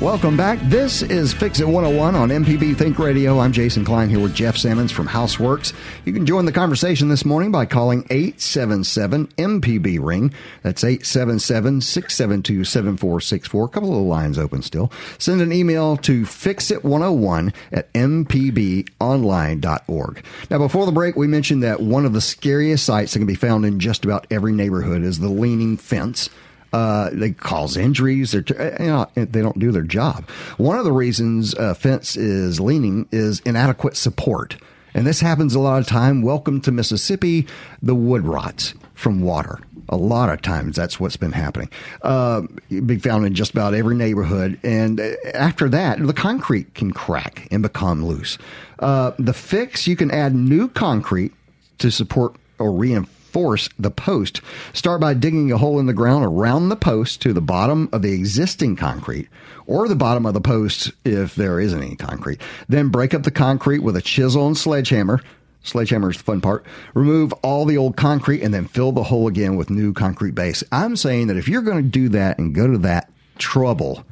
[0.03, 0.59] Welcome back.
[0.65, 3.39] This is Fix It 101 on MPB Think Radio.
[3.39, 5.73] I'm Jason Klein here with Jeff Simmons from Houseworks.
[6.05, 10.35] You can join the conversation this morning by calling 877 MPB Ring.
[10.65, 13.65] That's 877 672 7464.
[13.65, 14.91] A couple of lines open still.
[15.19, 20.25] Send an email to fixit101 at mpbonline.org.
[20.51, 23.37] Now, before the break, we mentioned that one of the scariest sights that can be
[23.37, 26.29] found in just about every neighborhood is the leaning fence.
[26.73, 28.33] Uh, they cause injuries.
[28.33, 28.45] They're,
[28.81, 30.29] you know, they don't do their job.
[30.57, 34.57] One of the reasons a fence is leaning is inadequate support.
[34.95, 36.23] And this happens a lot of time.
[36.23, 37.47] Welcome to Mississippi.
[37.83, 39.59] The wood rots from water.
[39.89, 41.69] A lot of times that's what's been happening.
[42.03, 42.43] Uh,
[42.87, 44.59] be found in just about every neighborhood.
[44.63, 45.01] And
[45.35, 48.39] after that, the concrete can crack and become loose.
[48.79, 51.33] Uh, the fix, you can add new concrete
[51.79, 54.41] to support or reinforce force the post.
[54.73, 58.03] Start by digging a hole in the ground around the post to the bottom of
[58.03, 59.29] the existing concrete
[59.67, 62.41] or the bottom of the post if there isn't any concrete.
[62.69, 65.21] Then break up the concrete with a chisel and sledgehammer.
[65.65, 66.67] Sledgehammer is the fun part.
[66.95, 70.65] Remove all the old concrete and then fill the hole again with new concrete base.
[70.73, 74.05] I'm saying that if you're going to do that and go to that trouble,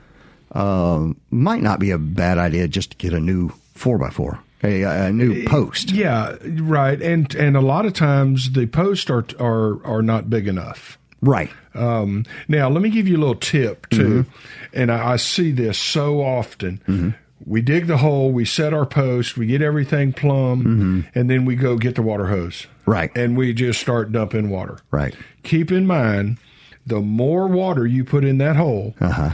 [0.52, 5.12] um, might not be a bad idea just to get a new 4x4 a, a
[5.12, 5.90] new post.
[5.90, 7.00] Yeah, right.
[7.00, 10.98] And and a lot of times the posts are are are not big enough.
[11.22, 11.50] Right.
[11.74, 14.66] Um, now let me give you a little tip too, mm-hmm.
[14.72, 16.82] and I, I, see this so often.
[16.88, 17.10] Mm-hmm.
[17.44, 21.00] We dig the hole, we set our post, we get everything plumb, mm-hmm.
[21.14, 22.66] and then we go get the water hose.
[22.86, 23.10] Right.
[23.16, 24.78] And we just start dumping water.
[24.90, 25.14] Right.
[25.42, 26.38] Keep in mind,
[26.86, 29.30] the more water you put in that hole, uh-huh.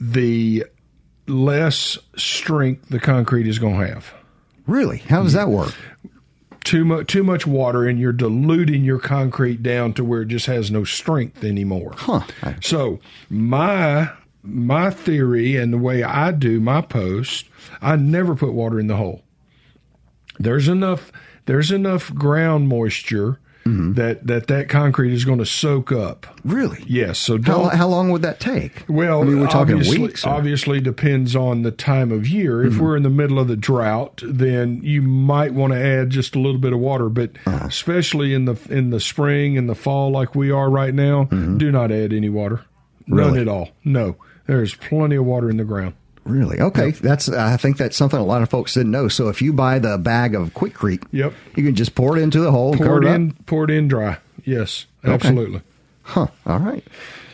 [0.00, 0.64] the
[1.26, 4.12] less strength the concrete is going to have.
[4.68, 4.98] Really?
[4.98, 5.74] How does that work?
[6.62, 10.46] Too much, too much water, and you're diluting your concrete down to where it just
[10.46, 11.94] has no strength anymore.
[11.96, 12.20] Huh.
[12.60, 13.00] So
[13.30, 14.10] my
[14.42, 17.46] my theory and the way I do my post,
[17.80, 19.22] I never put water in the hole.
[20.38, 21.10] There's enough.
[21.46, 23.92] There's enough ground moisture mm-hmm.
[23.94, 26.26] that that that concrete is going to soak up.
[26.44, 26.82] Really?
[26.86, 27.18] Yes.
[27.18, 28.84] So how, how long would that take?
[28.88, 30.24] Well, I mean, we're talking weeks.
[30.24, 30.30] Or?
[30.30, 32.64] Obviously, depends on the time of year.
[32.64, 32.82] If mm-hmm.
[32.82, 36.38] we're in the middle of the drought, then you might want to add just a
[36.38, 37.08] little bit of water.
[37.08, 37.66] But uh-huh.
[37.66, 41.58] especially in the in the spring and the fall, like we are right now, mm-hmm.
[41.58, 42.64] do not add any water.
[43.08, 43.30] Really?
[43.32, 43.70] None at all.
[43.84, 45.94] No, there's plenty of water in the ground.
[46.28, 46.60] Really?
[46.60, 46.86] Okay.
[46.86, 46.96] Yep.
[46.96, 49.08] That's I think that's something a lot of folks didn't know.
[49.08, 52.40] So if you buy the bag of Quikrete, yep, you can just pour it into
[52.40, 53.46] the hole, pour it in, up.
[53.46, 54.18] pour it in dry.
[54.44, 55.62] Yes, absolutely.
[56.02, 56.28] Huh.
[56.46, 56.84] All right.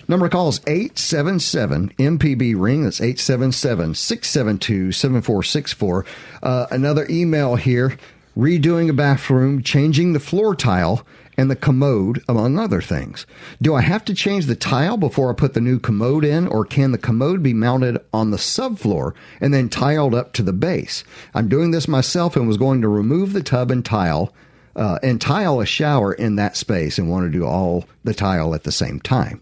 [0.07, 2.85] Number of calls 877 MPB ring.
[2.85, 6.05] That's 877 672 7464.
[6.43, 7.97] Uh, another email here
[8.37, 13.27] redoing a bathroom, changing the floor tile and the commode, among other things.
[13.61, 16.65] Do I have to change the tile before I put the new commode in, or
[16.65, 21.05] can the commode be mounted on the subfloor and then tiled up to the base?
[21.35, 24.33] I'm doing this myself and was going to remove the tub and tile.
[24.77, 28.57] Uh, and tile a shower in that space and want to do all the tile
[28.57, 29.41] at the same time.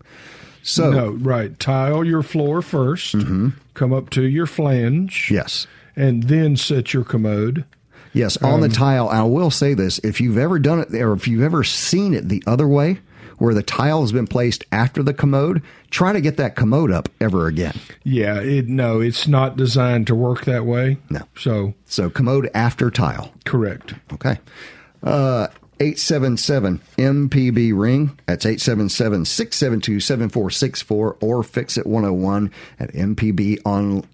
[0.63, 1.59] So, no, right.
[1.59, 3.49] Tile your floor 1st mm-hmm.
[3.73, 5.31] come up to your flange.
[5.31, 5.67] Yes.
[5.97, 7.65] And then set your commode.
[8.13, 9.09] Yes, on um, the tile.
[9.09, 12.29] I will say this: if you've ever done it, or if you've ever seen it
[12.29, 12.99] the other way,
[13.39, 17.09] where the tile has been placed after the commode, try to get that commode up
[17.21, 17.75] ever again.
[18.05, 20.99] Yeah, it, no, it's not designed to work that way.
[21.11, 21.23] No.
[21.37, 23.33] So, so commode after tile.
[23.45, 23.95] Correct.
[24.13, 24.39] Okay.
[25.03, 25.49] Uh,
[25.83, 28.17] 877 MPB ring.
[28.27, 34.07] That's 877 672 7464 or fix it 101 at mpbonline.org.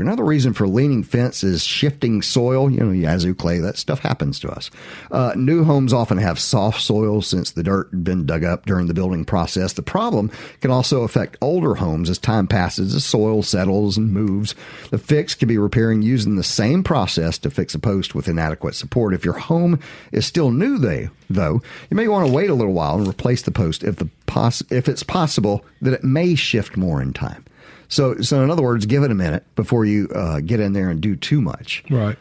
[0.00, 2.70] Another reason for leaning fence is shifting soil.
[2.70, 4.70] You know, Yazoo clay, that stuff happens to us.
[5.10, 8.86] Uh, new homes often have soft soil since the dirt had been dug up during
[8.86, 9.74] the building process.
[9.74, 10.30] The problem
[10.62, 14.54] can also affect older homes as time passes, the soil settles and moves.
[14.90, 18.74] The fix can be repairing using the same process to fix a post with inadequate
[18.74, 19.12] support.
[19.12, 19.80] If your home
[20.12, 23.08] is still still new, they, though, you may want to wait a little while and
[23.08, 27.12] replace the post if the poss- if it's possible that it may shift more in
[27.12, 27.44] time.
[27.88, 30.88] So, so in other words, give it a minute before you uh, get in there
[30.88, 31.84] and do too much.
[31.90, 32.16] Right.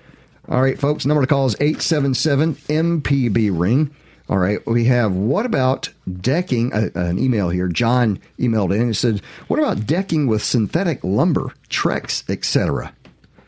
[0.47, 1.05] All right, folks.
[1.05, 3.95] Number to call is eight seven seven MPB ring.
[4.27, 5.89] All right, we have what about
[6.21, 6.73] decking?
[6.73, 7.67] Uh, an email here.
[7.67, 12.93] John emailed in and said, "What about decking with synthetic lumber, Trex, etc."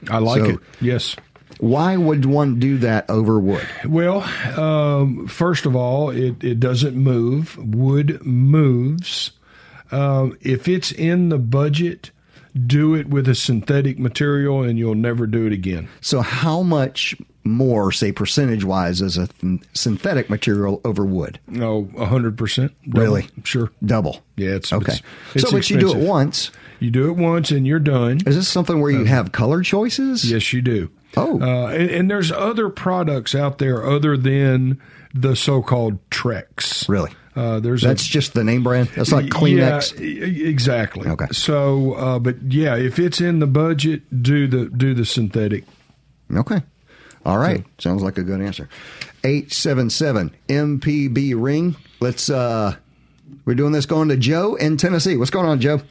[0.09, 0.59] I like so, it.
[0.79, 1.15] Yes.
[1.59, 3.67] Why would one do that over wood?
[3.85, 4.21] Well,
[4.59, 7.57] um, first of all, it, it doesn't move.
[7.57, 9.31] Wood moves.
[9.91, 12.11] Um, if it's in the budget,
[12.65, 15.87] do it with a synthetic material, and you'll never do it again.
[16.01, 21.39] So, how much more, say percentage wise, is a th- synthetic material over wood?
[21.47, 22.73] No, Oh, hundred percent.
[22.87, 23.27] Really?
[23.43, 23.71] Sure.
[23.85, 24.21] Double.
[24.35, 24.93] Yeah, it's Okay.
[24.93, 25.01] It's,
[25.35, 26.51] it's so, but you do it once.
[26.79, 28.19] You do it once, and you're done.
[28.25, 30.29] Is this something where you have color choices?
[30.29, 30.91] Yes, you do.
[31.17, 31.41] Oh.
[31.41, 34.81] uh, and, and there's other products out there other than
[35.13, 36.87] the so-called Trex.
[36.87, 37.11] Really?
[37.35, 38.89] Uh, there's That's a, just the name brand.
[38.95, 39.99] That's like Kleenex.
[39.99, 41.07] Yeah, exactly.
[41.07, 41.27] Okay.
[41.31, 45.63] So, uh, but yeah, if it's in the budget, do the do the synthetic.
[46.35, 46.61] Okay.
[47.25, 47.63] All right.
[47.77, 48.67] Sounds like a good answer.
[49.23, 51.75] 877 MPB ring.
[51.99, 52.75] Let's uh
[53.45, 55.15] we're doing this going to Joe in Tennessee.
[55.17, 55.81] What's going on, Joe?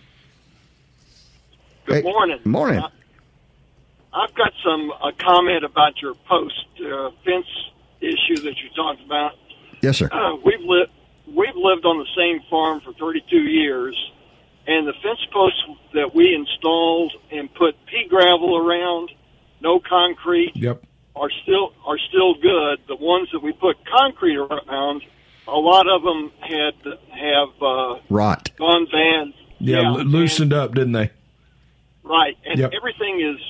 [1.86, 2.40] Good Hey, morning.
[2.44, 2.82] morning.
[4.16, 7.46] I've got some a comment about your post uh, fence
[8.00, 9.32] issue that you talked about.
[9.82, 10.08] Yes, sir.
[10.10, 10.90] Uh, we've lived
[11.26, 13.94] we've lived on the same farm for 32 years,
[14.66, 19.10] and the fence posts that we installed and put pea gravel around,
[19.60, 20.82] no concrete, Yep.
[21.14, 22.78] are still are still good.
[22.88, 25.02] The ones that we put concrete around,
[25.46, 26.74] a lot of them had
[27.10, 28.50] have uh, Rot.
[28.56, 29.34] gone bad.
[29.58, 31.10] Yeah, and- loosened up, didn't they?
[32.02, 32.72] Right, and Yep.
[32.74, 33.40] everything is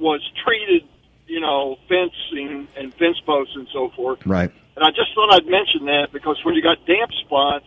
[0.00, 0.82] was treated,
[1.26, 4.24] you know, fencing and fence posts and so forth.
[4.26, 4.50] Right.
[4.76, 7.66] And I just thought I'd mention that because when you got damp spots,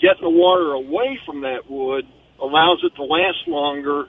[0.00, 2.06] getting the water away from that wood
[2.40, 4.08] allows it to last longer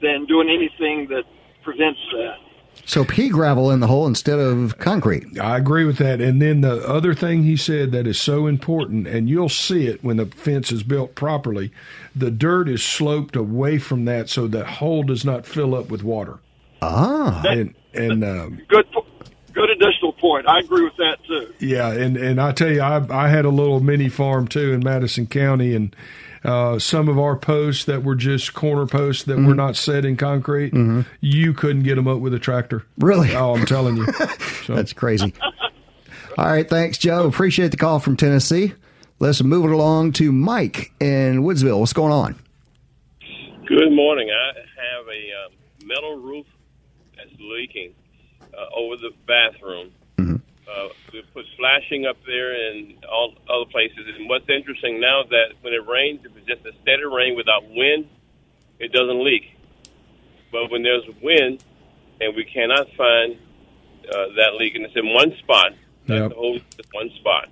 [0.00, 1.24] than doing anything that
[1.62, 2.36] prevents that.
[2.84, 5.38] So pea gravel in the hole instead of concrete.
[5.38, 6.20] I agree with that.
[6.20, 10.02] And then the other thing he said that is so important, and you'll see it
[10.02, 11.70] when the fence is built properly,
[12.16, 16.02] the dirt is sloped away from that so the hole does not fill up with
[16.02, 16.38] water.
[16.82, 17.42] Ah.
[17.48, 18.86] And and um, Good,
[19.52, 20.48] good additional point.
[20.48, 21.52] I agree with that too.
[21.60, 24.80] yeah, and and I tell you, I I had a little mini farm too in
[24.82, 25.94] Madison County, and
[26.44, 30.16] uh, some of our posts that were just corner posts that were not set in
[30.16, 30.74] concrete,
[31.20, 32.84] you couldn't get them up with a tractor.
[32.98, 33.32] Really?
[33.34, 34.06] Oh, I'm telling you.
[34.66, 35.34] So, That's crazy.
[36.38, 37.26] All right, thanks, Joe.
[37.26, 38.74] Appreciate the call from Tennessee.
[39.18, 41.78] Let's move it along to Mike in Woodsville.
[41.80, 42.38] What's going on?
[43.66, 44.30] Good morning.
[44.30, 45.52] I have a um,
[45.86, 46.46] metal roof
[47.16, 47.94] that's leaking
[48.54, 49.90] uh, over the bathroom.
[50.18, 53.98] Uh, we put flashing up there and all other places.
[54.16, 57.36] And what's interesting now is that when it rains, if it's just a steady rain
[57.36, 58.06] without wind,
[58.78, 59.42] it doesn't leak.
[60.52, 61.62] But when there's wind
[62.20, 63.36] and we cannot find
[64.08, 65.72] uh, that leak, and it's in one spot,
[66.06, 66.28] that's Yep.
[66.30, 66.58] the whole
[66.92, 67.48] one spot.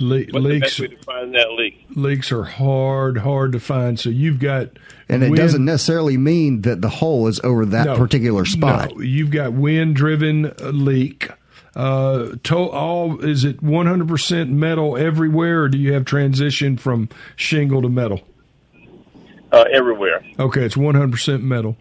[0.00, 1.86] le- leaks best way to find that leak?
[1.96, 3.98] leaks are hard, hard to find.
[3.98, 4.68] So you've got
[5.08, 8.92] And it wind- doesn't necessarily mean that the hole is over that No, particular spot.
[8.94, 11.30] No, you've got wind-driven uh, leak.
[11.76, 17.82] Uh, to, all is it 100% metal everywhere, or do you have transition from shingle
[17.82, 18.20] to metal?
[19.52, 20.24] Uh, everywhere.
[20.38, 21.76] Okay, it's 100% metal.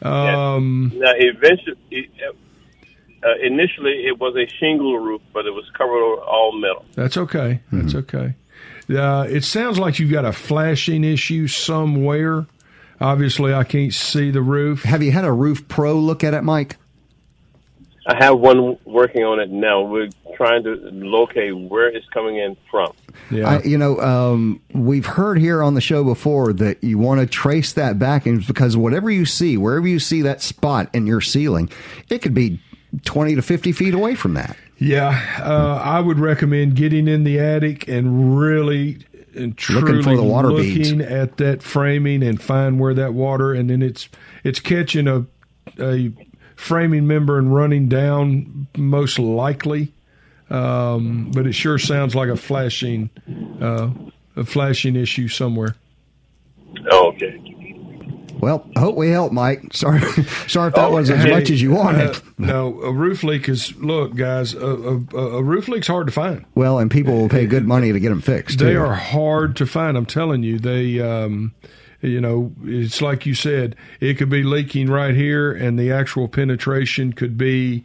[0.00, 2.10] Um, Now, eventually,
[3.24, 6.84] uh, initially, it was a shingle roof, but it was covered over all metal.
[6.94, 7.60] That's okay.
[7.70, 8.34] That's okay.
[8.90, 12.46] Uh, it sounds like you've got a flashing issue somewhere.
[13.02, 14.84] Obviously, I can't see the roof.
[14.84, 16.76] Have you had a roof pro look at it, Mike?
[18.06, 19.82] I have one working on it now.
[19.82, 22.92] We're trying to locate where it's coming in from.
[23.30, 23.48] Yeah.
[23.48, 27.26] I, you know, um, we've heard here on the show before that you want to
[27.26, 31.20] trace that back, and because whatever you see, wherever you see that spot in your
[31.20, 31.70] ceiling,
[32.08, 32.60] it could be
[33.04, 34.56] twenty to fifty feet away from that.
[34.78, 38.98] Yeah, uh, I would recommend getting in the attic and really
[39.34, 41.10] and truly Looking for the water looking beads.
[41.10, 44.08] at that framing and find where that water and then it's
[44.44, 45.26] it's catching a
[45.80, 46.12] a
[46.56, 49.92] framing member and running down most likely.
[50.50, 53.08] Um, but it sure sounds like a flashing
[53.60, 53.90] uh,
[54.36, 55.76] a flashing issue somewhere.
[56.90, 57.38] Oh, okay.
[58.42, 59.72] Well, I hope we help, Mike.
[59.72, 60.00] Sorry,
[60.48, 62.10] sorry if that Oh, was as Hey, much as you wanted.
[62.16, 64.52] uh, no, a roof leak is look, guys.
[64.52, 66.44] A, a, a roof leak's hard to find.
[66.56, 68.58] well, and people will pay good money to get them fixed.
[68.58, 68.80] They too.
[68.80, 69.96] are hard to find.
[69.96, 71.54] I'm telling you, they, um,
[72.00, 76.26] you know, it's like you said, it could be leaking right here, and the actual
[76.26, 77.84] penetration could be,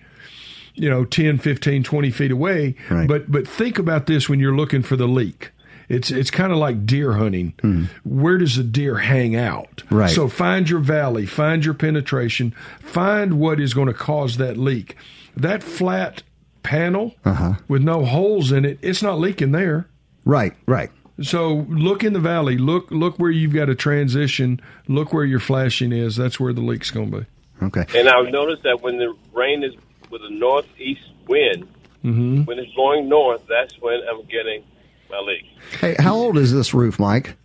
[0.73, 2.73] you know, 10, 15, 20 feet away.
[2.89, 3.07] Right.
[3.07, 5.51] But but think about this when you're looking for the leak.
[5.89, 7.89] It's it's kind of like deer hunting.
[8.03, 9.83] Where does a deer hang out?
[9.89, 10.09] Right.
[10.09, 14.97] So find your valley, find your penetration, find what is going to cause that leak.
[15.37, 16.23] That flat
[16.63, 17.53] panel Uh-huh.
[17.69, 19.87] with no holes in it, it's not leaking there.
[20.25, 20.89] Right, right.
[21.21, 22.57] So look in the valley.
[22.57, 24.59] Look look where you've got a transition.
[24.87, 26.15] Look where your flashing is.
[26.17, 27.25] That's where the leak's going to be.
[27.65, 27.85] Okay.
[27.97, 29.73] And I've noticed that when the rain is
[30.11, 31.67] with a northeast wind,
[32.05, 32.43] Mm-hmm.
[32.43, 34.63] when it's blowing north, that's when I'm getting
[35.09, 35.43] my leak.
[35.79, 37.35] Hey, how old is this roof, Mike?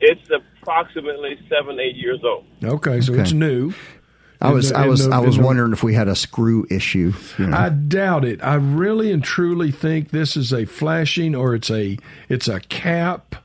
[0.00, 2.44] It's approximately seven, eight years old.
[2.62, 3.22] Okay, so Okay.
[3.22, 3.72] it's new.
[4.40, 6.08] I was the- uh, I was the- I was in the- wondering if we had
[6.08, 7.12] a screw issue.
[7.38, 7.56] you know.
[7.56, 8.40] I doubt it.
[8.42, 11.96] I really and truly think this is a flashing or it's a
[12.28, 13.36] it's a cap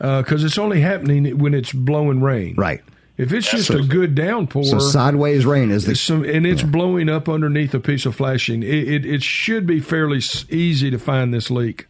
[0.00, 2.54] uh, because it's only happening when it's blowing rain.
[2.56, 2.80] right.
[3.18, 7.08] If it's just a good downpour, So sideways rain is the some, and it's blowing
[7.08, 8.62] up underneath a piece of flashing.
[8.62, 11.86] It, it, it should be fairly easy to find this leak,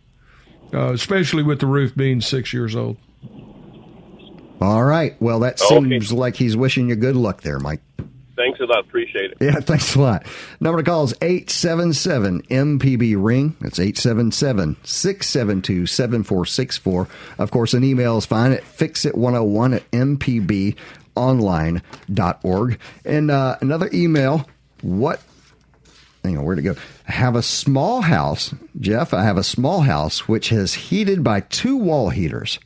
[0.75, 2.97] uh, especially with the roof being six years old.
[4.61, 5.15] all right.
[5.21, 5.75] Well, that Okay.
[5.89, 7.81] seems like he's wishing you good luck there, Mike.
[8.37, 8.81] Thanks a lot.
[8.81, 9.39] Appreciate it.
[9.41, 10.27] Yeah, thanks a lot.
[10.61, 13.57] Number to call is 877 MPB Ring.
[13.63, 17.09] That's 877 672 7464.
[17.39, 19.91] Of course, an email is fine at fixit101 at
[21.17, 22.79] mpbonline.org.
[23.07, 24.47] And uh, another email,
[24.83, 25.23] what?
[26.27, 26.75] Hang on, where to go?
[27.07, 29.15] I have a small house, Jeff.
[29.15, 32.59] I have a small house which is heated by two wall heaters.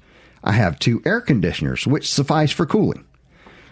[0.43, 3.05] I have two air conditioners, which suffice for cooling.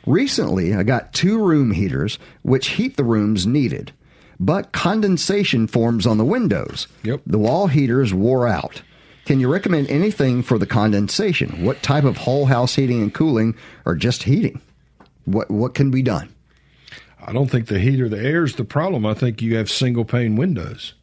[0.07, 3.93] Recently, I got two room heaters which heat the rooms needed,
[4.39, 6.87] but condensation forms on the windows.
[7.05, 7.23] Yep.
[7.27, 8.83] The wall heaters wore out.
[9.25, 11.65] Can you recommend anything for the condensation?
[11.65, 13.55] What type of whole house heating and cooling
[13.87, 14.61] or just heating?
[15.25, 16.35] What what can be done?
[17.29, 19.05] I don't think the heat or the air is the problem.
[19.05, 20.95] I think you have single pane windows.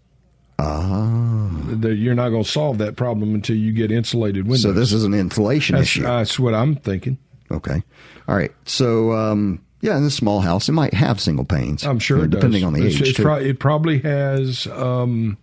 [0.58, 1.52] Ah.
[1.82, 4.62] You're not going to solve that problem until you get insulated windows.
[4.64, 6.04] So this is an insulation that's, issue.
[6.04, 7.18] that's what I'm thinking.
[7.52, 7.84] okay.
[8.28, 8.52] All right.
[8.66, 11.86] So um, yeah, in this small house, it might have single panes.
[11.86, 12.40] I'm sure it does.
[12.40, 13.10] depending on the It's- age.
[13.10, 13.24] it's too.
[13.24, 15.38] pro- it probably has um,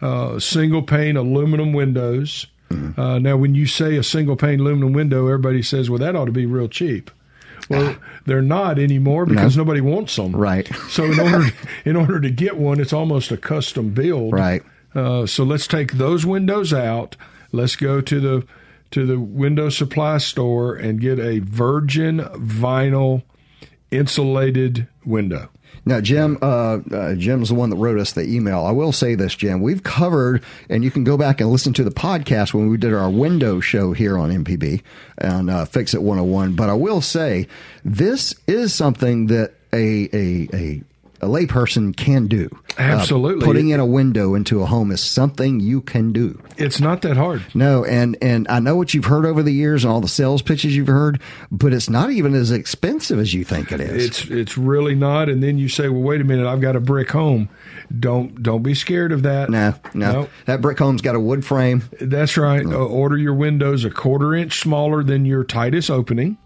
[0.00, 2.46] uh, single pane aluminum windows.
[2.70, 2.98] Mm-hmm.
[3.00, 6.24] Uh, now, when you say a single pane aluminum window, everybody says, "Well, that ought
[6.24, 7.10] to be real cheap."
[7.68, 10.32] Well, they're not anymore because nobody wants them.
[10.32, 10.68] Right.
[10.88, 11.48] So in order
[11.84, 14.32] in order to get one, it's almost a custom build.
[14.32, 14.62] Right.
[14.94, 17.16] Uh, so let's take those windows out.
[17.52, 18.46] Let's go to the
[18.92, 23.22] to the window supply store and get a virgin vinyl
[23.90, 25.48] insulated window.
[25.84, 28.64] Now, Jim, uh, uh, Jim's the one that wrote us the email.
[28.64, 29.60] I will say this, Jim.
[29.60, 32.92] We've covered, and you can go back and listen to the podcast when we did
[32.92, 34.82] our window show here on MPB
[35.18, 36.54] and uh, Fix It 101.
[36.54, 37.46] But I will say
[37.84, 40.82] this is something that a a a,
[41.20, 42.48] a layperson can do.
[42.78, 43.44] Uh, Absolutely.
[43.44, 46.40] putting in a window into a home is something you can do.
[46.58, 47.42] It's not that hard.
[47.54, 50.42] No, and and I know what you've heard over the years and all the sales
[50.42, 54.04] pitches you've heard, but it's not even as expensive as you think it is.
[54.06, 55.28] It's it's really not.
[55.28, 57.48] And then you say, well, wait a minute, I've got a brick home.
[57.98, 59.48] Don't don't be scared of that.
[59.50, 60.28] no, no, No.
[60.46, 61.82] That brick home's got a wood frame.
[62.00, 62.64] That's right.
[62.64, 66.36] Uh, order your windows a quarter inch smaller than your tightest opening,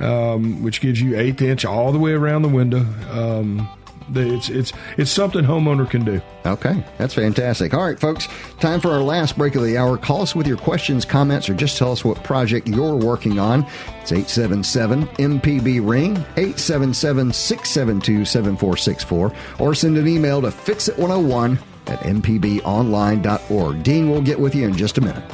[0.00, 2.84] um, which gives you eighth inch all the way around the window.
[3.10, 3.68] Um,
[4.14, 6.20] it's it's it's something homeowner can do.
[6.46, 7.74] Okay, that's fantastic.
[7.74, 8.28] All right, folks,
[8.60, 9.96] time for our last break of the hour.
[9.96, 13.64] Call us with your questions, comments, or just tell us what project you're working on.
[14.02, 23.82] It's 877 MPB Ring, 877 672 7464, or send an email to fixit101 at mpbonline.org.
[23.82, 25.24] Dean will get with you in just a minute.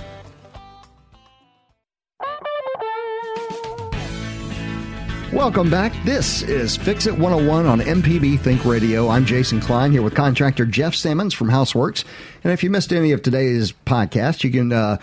[5.33, 5.93] Welcome back.
[6.05, 9.09] This is Fix It 101 on MPB Think Radio.
[9.09, 12.05] I'm Jason Klein here with contractor Jeff Simmons from Houseworks.
[12.43, 14.97] And if you missed any of today's podcast, you can uh,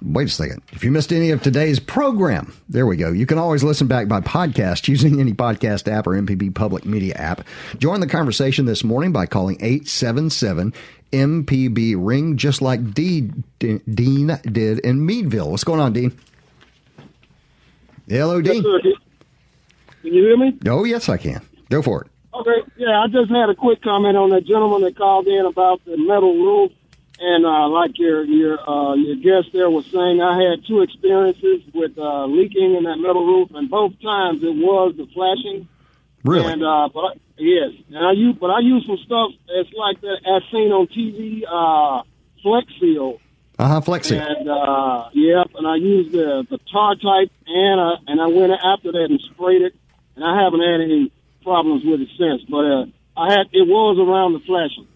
[0.00, 0.62] wait a second.
[0.72, 3.10] If you missed any of today's program, there we go.
[3.10, 7.14] You can always listen back by podcast using any podcast app or MPB public media
[7.14, 7.44] app.
[7.78, 10.72] Join the conversation this morning by calling 877
[11.12, 15.50] MPB Ring, just like D- D- Dean did in Meadville.
[15.50, 16.16] What's going on, Dean?
[18.06, 18.62] Hello, Yes, Dean.
[18.62, 18.80] sir.
[20.04, 20.58] Can you hear me?
[20.68, 21.40] Oh, yes, I can.
[21.70, 22.10] Go for it.
[22.34, 22.70] Okay.
[22.76, 25.96] Yeah, I just had a quick comment on that gentleman that called in about the
[25.96, 26.72] metal roof,
[27.18, 31.62] and uh, like your your uh, your guest there was saying, I had two experiences
[31.72, 35.68] with uh, leaking in that metal roof, and both times it was the flashing.
[36.22, 36.52] Really?
[36.52, 40.02] And uh, but I, yes, and I use but I use some stuff that's like
[40.02, 42.02] that as seen on TV, uh,
[42.42, 43.20] Flex Seal.
[43.58, 43.80] Uh huh.
[43.80, 44.20] Flexi.
[44.20, 48.52] And uh, yep, and I used the the tar type, and uh, and I went
[48.52, 49.74] after that and sprayed it,
[50.16, 51.12] and I haven't had any
[51.42, 52.42] problems with it since.
[52.48, 52.86] But uh,
[53.16, 54.86] I had it was around the flashing.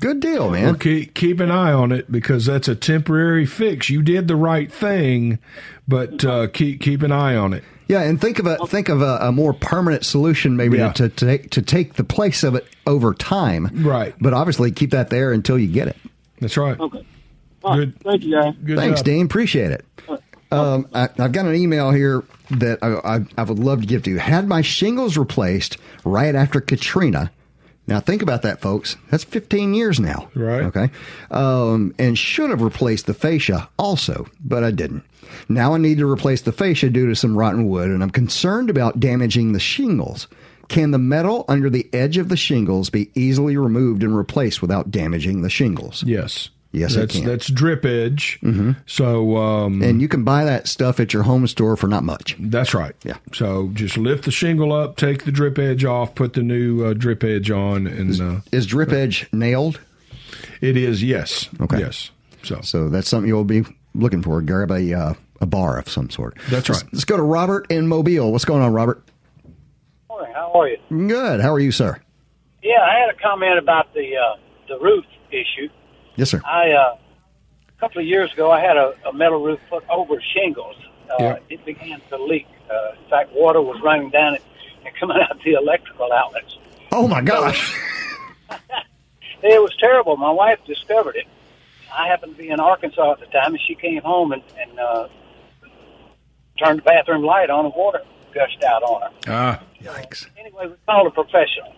[0.00, 0.78] Good deal, Well, man.
[0.78, 3.88] keep, keep an eye on it because that's a temporary fix.
[3.88, 5.38] You did the right thing,
[5.86, 7.62] but uh, keep keep an eye on it.
[7.86, 10.92] Yeah, and think of a think of a, a more permanent solution, maybe Yeah.
[10.94, 13.68] to, to take to take the place of it over time.
[13.84, 14.14] Right.
[14.20, 15.96] But obviously, keep that there until you get it.
[16.40, 16.78] That's right.
[16.80, 17.06] Okay.
[17.62, 17.80] All right.
[17.86, 18.00] Good.
[18.02, 18.54] Thank you, guys.
[18.64, 19.04] Good Thanks, job.
[19.06, 19.26] Dean.
[19.26, 19.84] Appreciate it.
[20.54, 24.02] Um, I, I've got an email here that I, I, I would love to give
[24.04, 24.18] to you.
[24.18, 27.30] Had my shingles replaced right after Katrina.
[27.86, 28.96] Now think about that, folks.
[29.10, 30.28] That's 15 years now.
[30.34, 30.62] Right.
[30.62, 30.90] Okay.
[31.30, 35.04] Um, and should have replaced the fascia also, but I didn't.
[35.48, 38.70] Now I need to replace the fascia due to some rotten wood, and I'm concerned
[38.70, 40.28] about damaging the shingles.
[40.68, 44.90] Can the metal under the edge of the shingles be easily removed and replaced without
[44.90, 46.02] damaging the shingles?
[46.04, 46.48] Yes.
[46.74, 47.20] Yes, it that's, can.
[47.22, 47.30] Mm-hmm.
[47.30, 48.40] That's drip edge.
[48.86, 52.36] So, um, And you can buy that stuff at your home store for not much.
[52.38, 52.94] That's right.
[53.04, 53.16] Yeah.
[53.32, 56.92] So just lift the shingle up, take the drip edge off, put the new uh,
[56.94, 59.80] drip edge on, and uh, Is drip edge nailed?
[60.60, 61.48] it is yes.
[61.60, 61.78] Okay.
[61.78, 62.10] Yes.
[62.42, 63.62] So So that's something you'll be
[63.94, 64.42] looking for.
[64.42, 66.34] Grab a uh, a bar of some sort.
[66.50, 66.92] That's Let's- right.
[66.92, 68.32] Let's go to Robert in Mobile.
[68.32, 69.02] What's going on, Robert?
[70.08, 70.32] Morning.
[70.34, 70.78] How are you?
[71.08, 71.40] Good.
[71.40, 72.00] How are you, sir?
[72.62, 74.36] Yeah, I had a comment about the uh,
[74.68, 75.68] the roof issue.
[76.16, 76.40] Yes, sir.
[76.44, 76.96] I uh,
[77.76, 80.76] a couple of years ago, I had a, a metal roof put over shingles.
[81.10, 81.38] Uh, Yeah.
[81.50, 82.46] It began to leak.
[82.70, 84.42] Uh, in fact, water was running down it
[84.86, 86.56] and coming out the electrical outlets.
[86.92, 87.74] Oh my gosh.
[89.46, 90.16] It was terrible.
[90.16, 91.26] My wife discovered it.
[91.94, 94.80] I happened to be in Arkansas at the time, and she came home and, and
[94.80, 95.08] uh,
[96.58, 98.00] turned the bathroom light on, and water
[98.32, 99.10] gushed out on her.
[99.28, 100.26] ah, Yikes.
[100.38, 101.74] anyway, we called a professional.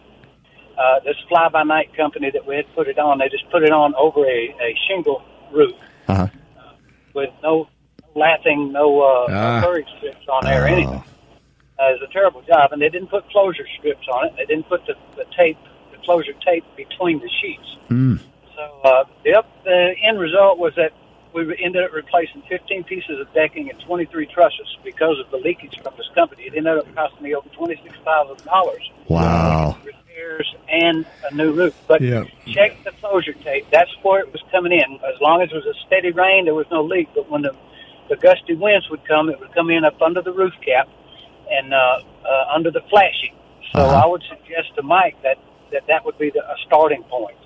[0.76, 3.62] Uh, this fly by night company that we had put it on, they just put
[3.62, 5.22] it on over a, a shingle
[5.52, 5.74] roof
[6.08, 6.28] Uh huh.
[7.14, 7.68] with no
[8.14, 10.72] lathing, no uh, courage strips on there or Oh.
[10.72, 11.02] anything.
[11.78, 14.32] Uh, it was a terrible job, and they didn't put closure strips on it.
[14.36, 15.58] They didn't put the, the tape,
[15.92, 17.68] the closure tape between the sheets.
[17.90, 18.20] Mm.
[18.54, 20.92] So, uh, yep, the end result was that
[21.34, 25.78] we ended up replacing 15 pieces of decking and 23 trusses because of the leakage
[25.82, 26.44] from this company.
[26.44, 28.40] It ended up costing me over $26,000
[29.08, 29.76] Wow.
[30.16, 31.74] Repairs and a new roof.
[31.86, 32.24] But Yeah.
[32.46, 33.66] check the closure tape.
[33.70, 34.98] That's where it was coming in.
[35.04, 37.08] As long as it was a steady rain, there was no leak.
[37.14, 37.54] But when the,
[38.08, 40.88] the gusty winds would come, it would come in up under the roof cap
[41.50, 43.34] and uh, uh, under the flashing.
[43.74, 44.02] So Uh-huh.
[44.04, 45.38] I would suggest to Mike that
[45.72, 47.36] that, that would be the, a starting point.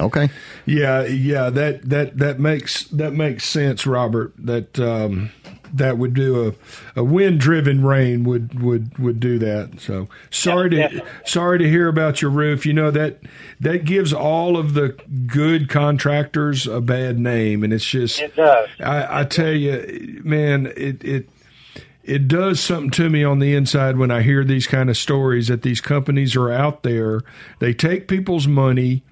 [0.00, 0.30] Okay.
[0.66, 1.50] yeah, yeah.
[1.50, 4.32] That that that makes that makes sense, Robert.
[4.38, 5.30] That um,
[5.72, 9.80] that would do a, a wind driven rain would would would do that.
[9.80, 11.10] So sorry Yeah, to definitely.
[11.26, 12.66] sorry to hear about your roof.
[12.66, 13.18] You know that
[13.60, 14.96] that gives all of the
[15.26, 18.68] good contractors a bad name, and it's just It does.
[18.80, 21.28] I, I tell you, man, it it
[22.02, 25.48] it does something to me on the inside when I hear these kind of stories
[25.48, 27.20] that these companies are out there.
[27.60, 29.02] They take people's money,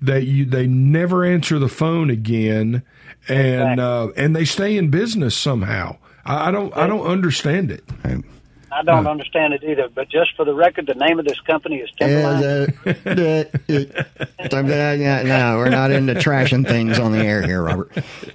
[0.00, 2.82] that you they never answer the phone again,
[3.28, 5.98] and uh, and they stay in business somehow.
[6.28, 7.84] I, I don't I don't understand it.
[8.70, 9.88] I don't understand it either.
[9.88, 12.42] But just for the record, the name of this company is Timberline.
[15.26, 17.90] no, we're not into trashing things on the air here, Robert.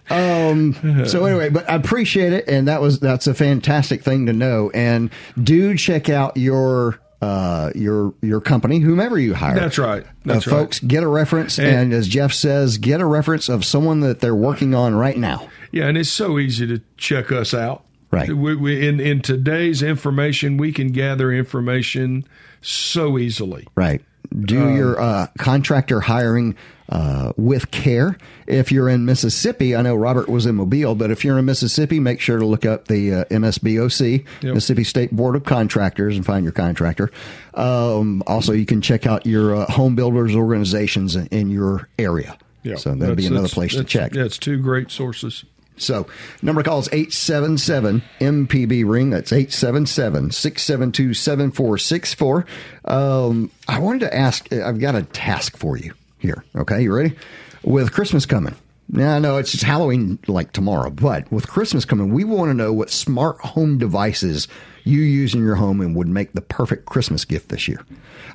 [0.10, 4.34] Um, so anyway, but I appreciate it, and that was that's a fantastic thing to
[4.34, 4.72] know.
[4.74, 9.56] And do check out your uh, your your company, whomever you hire.
[9.56, 10.04] That's right.
[10.26, 10.60] That's uh, right.
[10.62, 10.80] folks.
[10.80, 14.36] Get a reference, And- and as Jeff says, get a reference of someone that they're
[14.36, 15.48] working on right now.
[15.74, 17.84] Yeah, and it's so easy to check us out.
[18.12, 18.30] Right.
[18.30, 22.26] We, we, in in today's information, we can gather information
[22.62, 23.68] so easily.
[23.76, 24.04] Right.
[24.40, 26.56] Do your uh, contractor hiring
[26.90, 28.18] uh, with care.
[28.46, 32.00] If you're in Mississippi, I know Robert was in Mobile, but if you're in Mississippi,
[32.00, 34.54] make sure to look up the uh, MSBOC, Yep.
[34.54, 37.12] Mississippi State Board of Contractors, and find your contractor.
[37.56, 42.38] Um, also, you can check out your uh, home builders organizations in, in your area.
[42.64, 44.12] Yeah, So that'd be another place to check.
[44.14, 45.44] That's two great sources.
[45.78, 46.08] So,
[46.42, 49.10] number of calls 877 MPB ring.
[49.10, 52.46] That's 877 672 7464.
[52.86, 56.44] Um, I wanted to ask, I've got a task for you here.
[56.56, 57.16] Okay, you ready?
[57.64, 58.56] With Christmas coming.
[58.90, 62.54] Now, I know it's just Halloween like tomorrow, but with Christmas coming, we want to
[62.54, 64.48] know what smart home devices
[64.84, 67.84] you use in your home and would make the perfect Christmas gift this year.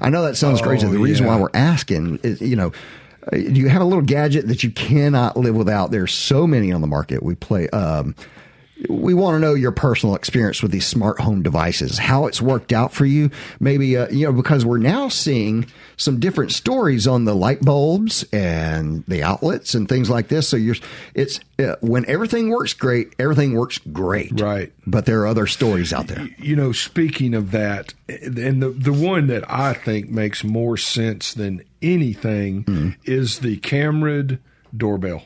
[0.01, 0.87] I know that sounds Oh, crazy.
[0.89, 2.73] The reason why we're asking is, you know, uh,
[3.33, 5.91] you have a little gadget that you cannot live without.
[5.91, 7.23] There's so many on the market.
[7.23, 7.69] We play.
[7.71, 8.15] Um,
[8.89, 12.73] we want to know your personal experience with these smart home devices, how it's worked
[12.73, 13.31] out for you.
[13.59, 15.67] Maybe uh, you know because we're now seeing
[15.97, 20.49] some different stories on the light bulbs and the outlets and things like this.
[20.49, 20.77] So you're
[21.15, 24.41] it's uh, when everything works great, everything works great.
[24.41, 24.73] Right.
[24.87, 26.29] But there are other stories out there.
[26.39, 31.35] You know, speaking of that, and the the one that I think makes more sense
[31.35, 32.89] than anything Mm-hmm.
[33.05, 34.39] is the Camrid
[34.77, 35.23] doorbell.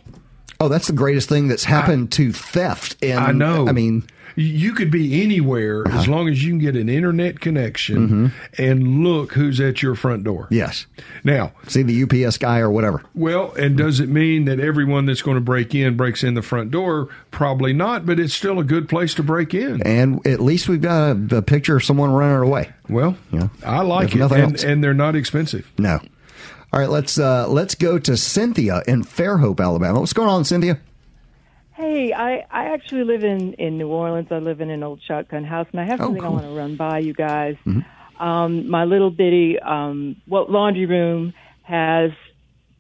[0.61, 2.96] Oh, that's the greatest thing that's happened to theft.
[3.03, 3.66] And I know.
[3.68, 4.05] I mean,
[4.36, 9.32] you could be anywhere as long as you can get an internet connection and look
[9.32, 10.46] who's at your front door.
[10.53, 10.86] yes.
[11.24, 13.03] Now, See the UPS guy or whatever.
[13.14, 16.42] well, and does it mean that everyone that's going to break in breaks in the
[16.42, 17.09] front door?
[17.32, 19.82] Probably not, but it's still a good place to break in.
[19.82, 22.72] And at least we've got a, a picture of someone running away.
[22.88, 23.48] Well, Yeah.
[23.66, 25.68] I like If it, and, and they're not expensive.
[25.76, 25.98] No.
[26.72, 30.00] All right, let's uh, let's go to Cynthia in Fairhope, Alabama.
[30.00, 30.80] What's going on, Cynthia?
[31.74, 34.28] Hey, I, I actually live in, in New Orleans.
[34.30, 36.30] I live in an old shotgun house, and I have Oh, something cool.
[36.30, 37.56] I want to run by you guys.
[37.66, 38.22] Mm-hmm.
[38.22, 42.10] Um, my little bitty um, well, laundry room has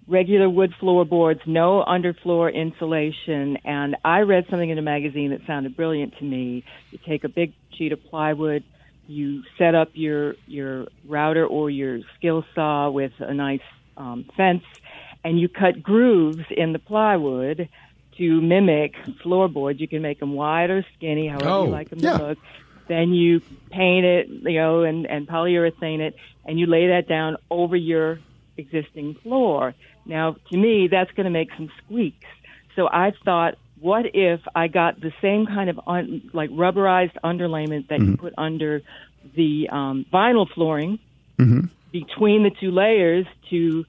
[0.08, 5.76] regular wood floorboards, no underfloor insulation, and I read something in a magazine that sounded
[5.76, 6.64] brilliant to me.
[6.92, 8.64] You take a big sheet of plywood,
[9.06, 13.60] you set up your your router or your skill saw with a nice
[13.96, 14.64] um, fence,
[15.24, 17.68] and you cut grooves in the plywood
[18.18, 19.80] to mimic floorboards.
[19.80, 22.18] You can make them wide or skinny, however Oh, you like them yeah.
[22.18, 22.38] to look.
[22.88, 23.40] Then you
[23.70, 28.18] paint it, you know, and, and polyurethane it, and you lay that down over your
[28.56, 29.74] existing floor.
[30.04, 32.26] Now, to me, that's going to make some squeaks.
[32.76, 37.88] So I thought, what if I got the same kind of un, like rubberized underlayment
[37.88, 38.82] that you put under
[39.36, 40.98] the um, vinyl flooring
[41.92, 43.84] between the two layers to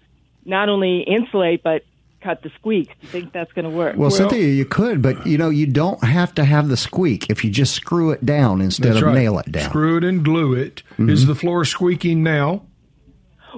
[0.46, 1.84] not only insulate but
[2.22, 2.88] cut the squeak.
[2.88, 3.98] Do you think that's going to work?
[3.98, 7.44] Well, Cynthia, you could, but you know, you don't have to have the squeak if
[7.44, 9.16] you just screw it down instead of right.
[9.16, 9.70] nail it down.
[9.70, 10.84] Screw it and glue it.
[10.98, 11.28] Is Mhm.
[11.28, 12.64] the floor squeaking now?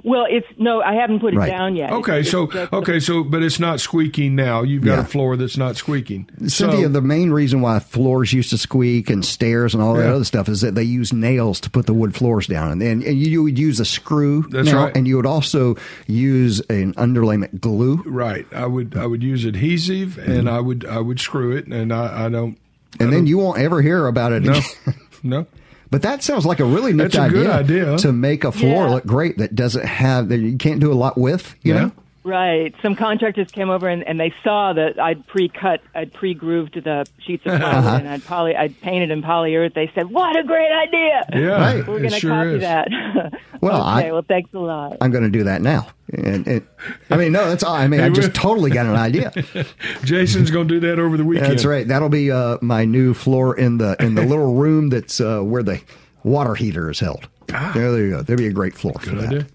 [0.03, 1.49] Well, it's no, I haven't put it Right.
[1.49, 1.91] down yet.
[1.91, 4.63] Okay, It's- so it's just- okay, so but it's not squeaking now.
[4.63, 5.01] You've got Yeah.
[5.01, 6.27] a floor that's not squeaking.
[6.47, 10.05] Cynthia, So- the main reason why floors used to squeak and stairs and all that
[10.05, 10.13] Yeah.
[10.15, 13.03] other stuff is that they use nails to put the wood floors down, and and,
[13.03, 14.45] and you would use a screw.
[14.49, 14.95] That's now, right.
[14.97, 15.75] And you would also
[16.07, 18.01] use an underlayment glue.
[18.05, 18.45] Right.
[18.53, 20.31] I would I would use adhesive mm-hmm.
[20.31, 22.57] and I would I would screw it and I, I don't
[22.99, 24.51] and then you won't ever hear about it No.
[24.53, 24.63] again.
[25.23, 25.45] no.
[25.91, 27.97] But that sounds like a really neat That's a good idea.
[27.99, 28.89] to make a floor Yeah.
[28.89, 31.55] look great that doesn't have that you can't do a lot with.
[31.61, 31.79] You Yeah.
[31.81, 31.91] know,
[32.25, 32.73] Right.
[32.81, 37.43] Some contractors came over and, and they saw that I'd pre-cut, I'd pre-grooved the sheets
[37.45, 37.95] of plywood Uh-huh.
[37.97, 39.75] and I'd poly, I'd painted in polyurethane.
[39.75, 41.25] They said, "What a great idea!
[41.33, 41.87] Yeah, Right.
[41.87, 42.61] we're going to sure copy is.
[42.61, 42.87] that."
[43.61, 44.09] Well, okay.
[44.09, 44.97] I- well, thanks a lot.
[45.01, 45.87] I'm going to do that now.
[46.13, 46.63] And it,
[47.09, 47.73] I mean, no, that's all.
[47.73, 49.31] I mean, I just totally got an idea.
[50.03, 51.51] Jason's going to do that over the weekend.
[51.51, 51.87] That's right.
[51.87, 55.63] That'll be uh, my new floor in the in the little room that's uh, where
[55.63, 55.81] the
[56.23, 57.27] water heater is held.
[57.47, 58.21] There, there you go.
[58.21, 59.27] There'll be a great floor for Good that.
[59.27, 59.47] idea.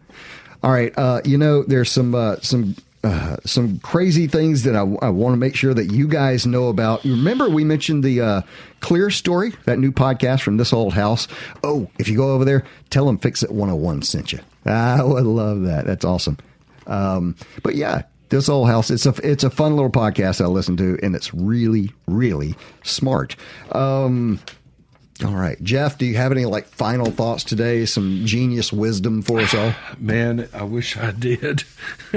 [0.63, 0.93] All right.
[0.97, 5.39] Uh, you know, there's some uh, some uh, some crazy things that I, want to
[5.39, 7.05] make sure that you guys know about.
[7.05, 8.43] You remember we mentioned the uh,
[8.81, 11.27] Clear Story, that new podcast from this old house.
[11.65, 14.41] Oh, if you go over there, tell them Fix It 101 sent you.
[14.67, 15.87] I would love that.
[15.87, 16.37] That's awesome.
[16.87, 18.91] Um, but yeah, this old house.
[18.91, 23.35] It's a it's a fun little podcast I listen to, and it's really really smart.
[23.73, 24.41] Um,
[25.25, 27.85] all right, Jeff, do you have any like final thoughts today?
[27.87, 29.73] Some genius wisdom for us all.
[29.99, 31.64] Man, I wish I did.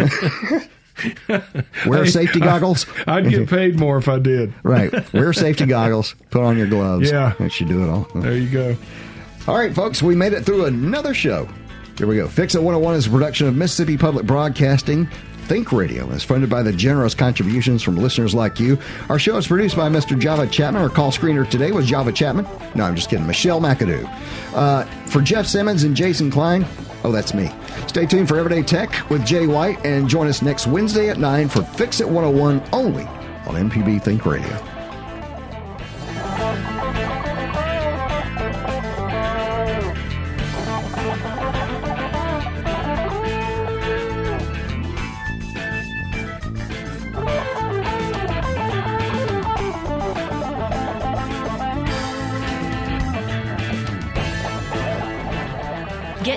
[1.86, 2.86] Wear safety goggles.
[3.08, 4.54] I'd get paid more if I did.
[4.64, 4.92] Right.
[5.14, 6.16] Wear safety goggles.
[6.30, 7.12] Put on your gloves.
[7.12, 7.34] Yeah.
[7.40, 8.08] That should do it all.
[8.16, 8.78] There you go.
[9.48, 11.50] All right, folks, we made it through another show.
[11.98, 12.28] Here we go.
[12.28, 15.10] Fix It 101 is a production of Mississippi Public Broadcasting.
[15.48, 18.78] Think Radio is funded by the generous contributions from listeners like you.
[19.10, 20.18] Our show is produced by Mr.
[20.18, 20.82] Java Chapman.
[20.82, 22.48] Our call screener today was Java Chapman.
[22.76, 23.28] No, I'm just kidding.
[23.28, 24.10] Michelle McAdoo.
[24.56, 26.66] Uh, for Jeff Simmons and Jason Klein,
[27.04, 27.52] oh, that's me.
[27.88, 31.50] Stay tuned for Everyday Tech with Jay White and join us next Wednesday at 9
[31.50, 34.73] for Fix It 101 only on MPB Think Radio.